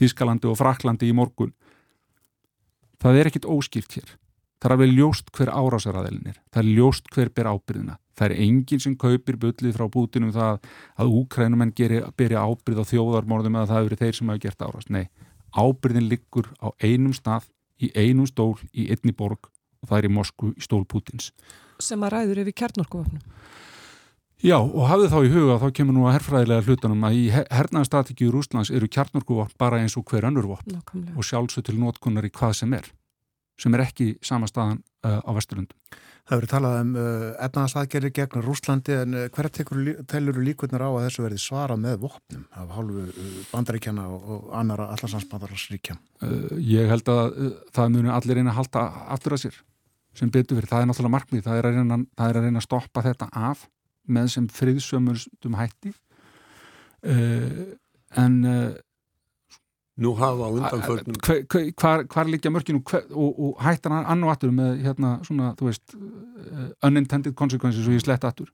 [0.00, 1.52] Tískalandi og Fraklandi í morgun.
[2.96, 4.16] Það er ekkit óskipt hér
[4.56, 6.38] Það er alveg ljóst hver árásaraðelin er.
[6.48, 7.98] Það er ljóst hver ber ábyrðina.
[8.16, 10.62] Það er enginn sem kaupir bullið frá bútinum það
[10.96, 14.88] að úkrænumenn beri ábyrð á þjóðarmorðum eða það eru þeir sem hafa gert árás.
[14.88, 15.04] Nei,
[15.52, 19.50] ábyrðin liggur á einum stað, í einum stól, í einni borg
[19.84, 21.34] og það er í Moskvu í stól Pútins.
[21.76, 23.24] Sem að ræður yfir kjarnorkuvapnum.
[24.44, 28.32] Já, og hafið þá í huga, þá kemur nú að herrfræðilega hlutunum að í hernaðarstrategíu
[28.32, 30.80] Rúslands eru kjarnorkuvapn bara eins og hver önnur vopn
[31.16, 32.88] og sjálfsög til notkunnar í hvað sem er
[33.60, 35.76] sem er ekki sama staðan uh, á Vesturlundum.
[36.26, 39.64] Það verið talað um uh, efnaðarsvæðgerri gegn Rúslandi en uh, hverja
[40.10, 44.48] telur líkunar á að þessu verði svara með vopnum af hálfu uh, bandaríkjana og, og
[44.58, 45.96] annara allarsvansbandaríkja?
[46.24, 48.84] Uh, ég held að uh, það muni allir reyna að halda
[49.14, 49.60] aftur að sér
[50.16, 50.70] sem betur fyrir.
[50.72, 53.66] Það er náttúrulega markmið, það er að reyna, er að, reyna að stoppa þetta af
[54.16, 55.92] með sem friðsömmurstum hætti
[57.06, 58.36] en
[59.96, 65.54] Nú hafa undanförnum hvar, hvar, líkja mörkinu og, og hættan annu aftur með hérna svona,
[65.56, 68.50] þú veist uh, unintended consequences og ég slett aftur.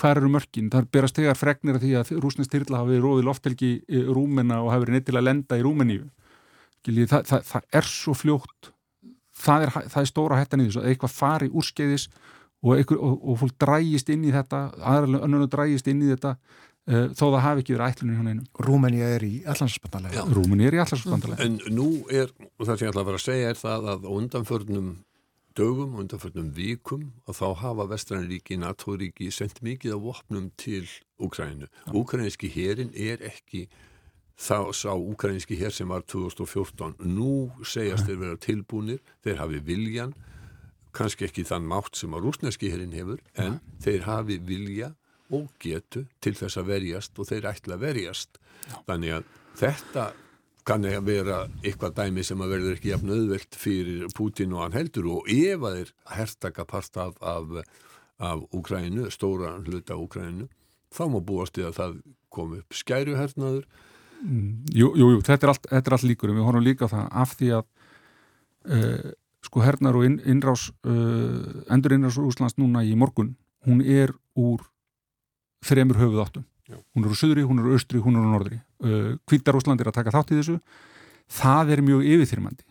[0.00, 0.70] Hvar eru mörkin?
[0.72, 4.62] Það er berast þegar fregnir af því að rúsnest styrla hafi róðið loftelgi í Rúmena
[4.64, 6.06] og hafi verið neitt til að lenda í Rúmeníu.
[6.84, 8.72] Það, það, það er svo fljótt.
[9.44, 12.08] Það er, það er stóra hættan í þessu að eitthvað fari úrskeiðis
[12.64, 16.38] og, og, og fólk drægist inn í þetta aðralega önnuna drægist inn í þetta
[16.84, 18.48] þó það hafi ekki verið ætlunni hún einum.
[18.66, 20.26] Rúmenía er í allansbandalega.
[20.36, 21.46] Rúmenía er í allansbandalega.
[21.46, 24.06] En nú er, og það sem ég ætla að vera að segja er það að
[24.18, 24.90] undanförnum
[25.54, 30.84] dögum, undanförnum vikum að þá hafa Vestranríki, NATO-ríki sendt mikið af vopnum til
[31.22, 31.70] Úkrænu.
[31.94, 33.68] Úkrænski hérin er ekki
[34.34, 40.14] þá sá ukrainski hér sem var 2014 nú segjast þeir vera tilbúinir þeir hafi viljan
[40.94, 43.76] kannski ekki þann mátt sem að rúsneski hérinn hefur en ja.
[43.84, 44.90] þeir hafi vilja
[45.34, 48.76] og getu til þess að verjast og þeir ætla að verjast Já.
[48.88, 50.04] þannig að þetta
[50.64, 54.76] kann að vera eitthvað dæmi sem að verður ekki jafn auðvelt fyrir Putin og hann
[54.78, 57.58] heldur og ef að þeir herstaka part af, af,
[58.16, 60.48] af Ukrænu, stóra hluta Ukrænu
[60.94, 61.98] þá má búast í að það
[62.32, 63.68] kom upp skæruhernaður
[64.24, 67.08] Mm, jú, jú, jú, þetta er allt, þetta er allt líkur við horfum líka það
[67.22, 67.64] af því að
[68.72, 69.10] uh,
[69.44, 73.34] sko hernar og inn, innrás uh, endur innrás úr Úslands núna í morgun
[73.68, 74.64] hún er úr
[75.64, 76.78] þremur höfuð áttum Já.
[76.94, 78.60] hún er úr söðri, hún er úr austri, hún er úr norðri.
[79.28, 80.54] Kvítar uh, er að taka þátt í þessu.
[81.28, 82.64] Það er mjög yfirþyrmandi.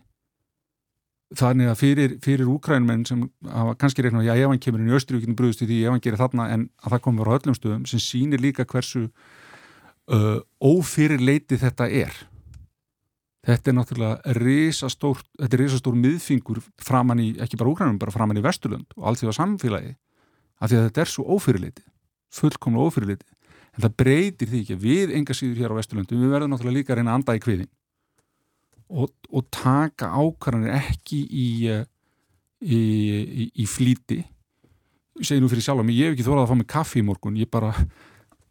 [1.37, 4.97] Þannig að fyrir, fyrir úkrænumenn sem hafa kannski reiknað að ef hann kemur inn í
[4.97, 7.87] getum brúðist í því ef hann gerir þarna en að það komur á öllum stöðum
[7.89, 12.13] sem sýnir líka hversu uh, ófyrirleiti þetta er.
[13.43, 18.39] Þetta er náttúrulega risastór, þetta er risastór miðfingur framann í, ekki bara úgrænum, bara framann
[18.39, 19.95] í Vesturlund og allt því að samfélagi
[20.61, 21.83] af því að þetta er svo ófyrirleiti
[22.33, 23.29] fullkomlega ófyrirleiti
[23.73, 26.93] en það breytir því ekki, við enga síður hér á Vesturlundum við verðum náttúrulega líka
[26.93, 27.71] að reyna að anda í kviðin
[28.93, 31.47] og, og taka ákvarðanir ekki í
[32.63, 36.51] í, í, í flíti ég segi nú fyrir sjálf að ég hef ekki þórað að
[36.51, 37.73] fá mig kaffi í morgun, ég bara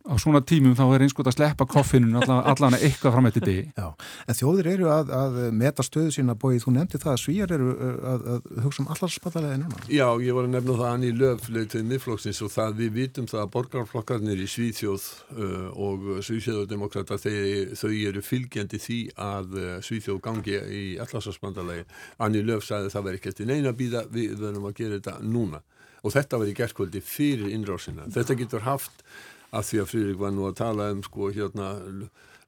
[0.02, 3.64] á svona tímum þá er einskot að sleppa koffinun allan, allan eitthvað fram eftir degi.
[3.76, 3.86] Já,
[4.26, 7.72] en þjóðir eru að, að meta stöðu sína bóið, þú nefndi það að svíjar eru
[8.12, 9.82] að, að hugsa um allarspattalega núna.
[9.88, 13.44] Já, ég var að nefna það hann í löfleitið miðflokksins og það við vitum það
[13.44, 20.58] að borgarflokkarnir í Svíþjóð uh, og Svíþjóðdemokrata þau eru fylgjandi því að uh, Svíþjóð gangi
[20.58, 21.86] í allarspattalega
[22.22, 25.62] Anni Löf sagði það verði ekki eftir neina bíða við verðum að gera þetta núna.
[26.02, 28.08] Og þetta verði gerðkvöldi fyrir innrásina.
[28.10, 29.04] Þetta getur haft
[29.52, 31.72] af því að Frýrik var nú að tala um sko hérna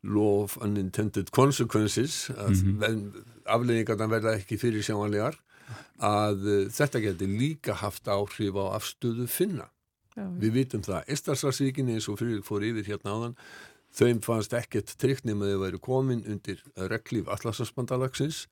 [0.05, 3.25] law of unintended consequences að mm -hmm.
[3.45, 5.39] afleggingarna verða ekki fyrir sjáanlegar
[5.99, 9.71] að uh, þetta getur líka haft áhrif á afstöðu finna.
[10.17, 13.37] Já, við vitum það, Estarsvarsvíkinni eins og Frýrik fór yfir hérna áðan
[13.95, 18.47] þau fannst ekkert tryggt nema þau væri komin undir reglíf allarsvarsbandalagsins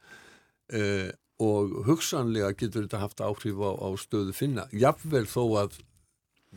[0.75, 1.11] uh,
[1.43, 4.67] og hugsanlega getur þetta haft áhrif á, á stöðu finna.
[4.73, 5.79] Jafnvel þó að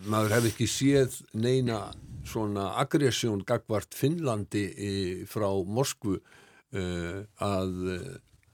[0.09, 1.85] maður hef ekki séð neina
[2.25, 4.95] svona aggressjón gagvart Finnlandi í,
[5.29, 7.77] frá Moskvu uh, að,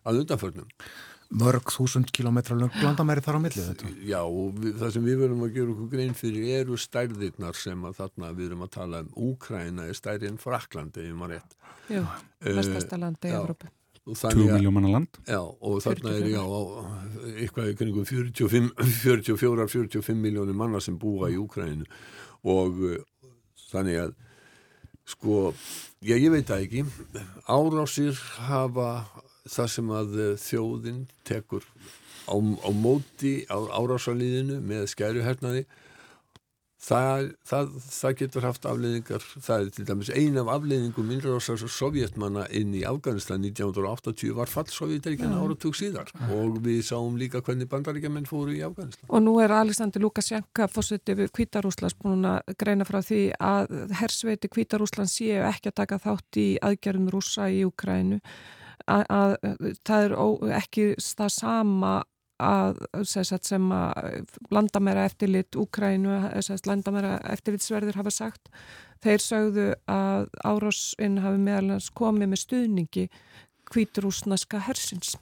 [0.04, 0.70] að undanförnum
[1.32, 3.92] Mörg þúsund kilómetra landamæri þar á millið þetta?
[4.04, 7.86] Já, og við, það sem við verðum að gera okkur grein fyrir eru stærðirnar sem
[7.88, 9.14] að þarna við erum að tala um.
[9.32, 11.56] Úkræna er stærri en Fraklandi, ef maður rétt.
[11.88, 12.04] Jú,
[12.60, 13.72] vestasta landi í Európa
[14.06, 15.08] 2 miljómanna land.
[15.28, 16.42] Já, og þarna er já,
[17.44, 21.86] eitthvað í kringum 44-45 miljónir manna sem búa í Úkræninu
[22.50, 22.98] og uh,
[23.70, 24.16] þannig að
[25.14, 25.54] sko,
[26.02, 26.82] já ég veit það ekki.
[27.46, 28.90] Árásir hafa
[29.46, 31.62] það sem að uh, þjóðin tekur
[32.26, 35.68] á, á móti á árásarliðinu með skæruhernaði
[36.82, 42.48] Það, það, það getur haft afleiðingar, það er til dæmis eina af afleiðingum innrásars sovjetmanna
[42.58, 45.44] inn í Afganistan 1980 var fall sovjeteríkjana ja.
[45.46, 46.30] áratug síðar ja.
[46.34, 49.06] og við sáum líka hvernig bandaríkjaman fóru í Afganistan.
[49.14, 54.50] Og nú er Alexander Lukasjenka fórsett yfir Kvítarúslands búin að greina frá því að hersveiti
[54.50, 58.18] Kvítarúslands séu ekki að taka þátt í aðgerðum rúsa í Ukrænu
[58.90, 59.36] að, að
[59.86, 60.28] það er ó,
[60.58, 61.94] ekki það sama
[62.42, 62.82] að
[63.46, 66.18] sem að landamæra eftirlit Úkrænu,
[66.68, 68.52] landamæra eftirlitsverðir hafa sagt
[69.02, 73.08] þeir sögðu að árásinn hafi meðalans komið með stuðningi
[73.72, 75.16] kvíturúsnaska hersins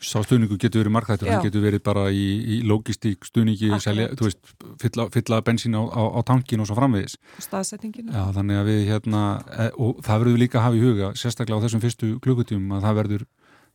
[0.00, 4.30] Sá stuðningu getur verið markættur, hann getur verið bara í, í logistík stuðningi, selja, þú
[4.30, 4.38] veist,
[4.80, 7.18] fylla, fylla bensín á, á, á tankin og svo framvegis.
[7.44, 8.08] Staðsettinginu.
[8.08, 11.60] Já, þannig að við hérna, e, og það verður líka að hafa í huga, sérstaklega
[11.60, 13.26] á þessum fyrstu klukkutíum, að það verður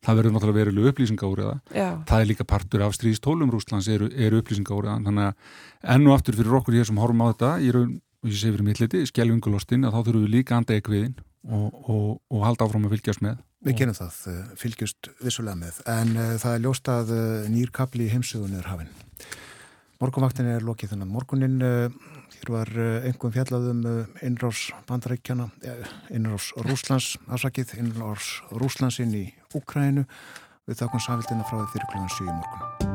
[0.05, 4.99] það verður náttúrulega verilu upplýsingáriða það er líka partur af stríðstólum Rúslands eru, eru upplýsingáriða
[5.05, 7.95] þannig að ennu aftur fyrir okkur hér sem horfum á þetta ég, raun,
[8.25, 11.15] ég sé fyrir mittliti, skjálfingulostin að þá þurfum við líka andega kviðin
[11.49, 13.41] og, og, og halda áfram að fylgjast með.
[13.65, 15.79] Við genum það, eh, fylgjast vissulega með.
[15.89, 18.91] En uh, það er ljóst að uh, eh, nýrkabli í heimsugun er hafinn.
[20.01, 23.77] Morgunvaktin er lokið þannig morgunin uh, Hér var einhverjum fjallaðum
[24.25, 25.45] innrás bandarækjana,
[26.13, 29.23] innrás Rúslands, afsakið, innrás Rúslands inn í
[29.55, 30.05] Úkrænu.
[30.65, 32.93] Við þakkum safildina frá þið fyrir klúðan 7 morgun.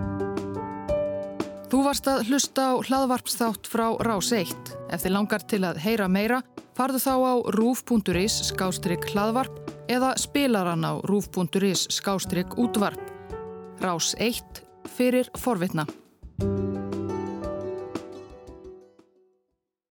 [1.71, 4.73] Þú varst að hlusta á hlaðvarpsþátt frá Rás 1.
[4.91, 6.41] Ef þið langar til að heyra meira,
[6.75, 12.99] farðu þá á rúf.is skástrygg hlaðvarp eða spilaran á rúf.is skástrygg útvarp.
[13.79, 14.65] Rás 1
[14.97, 15.87] fyrir forvitna.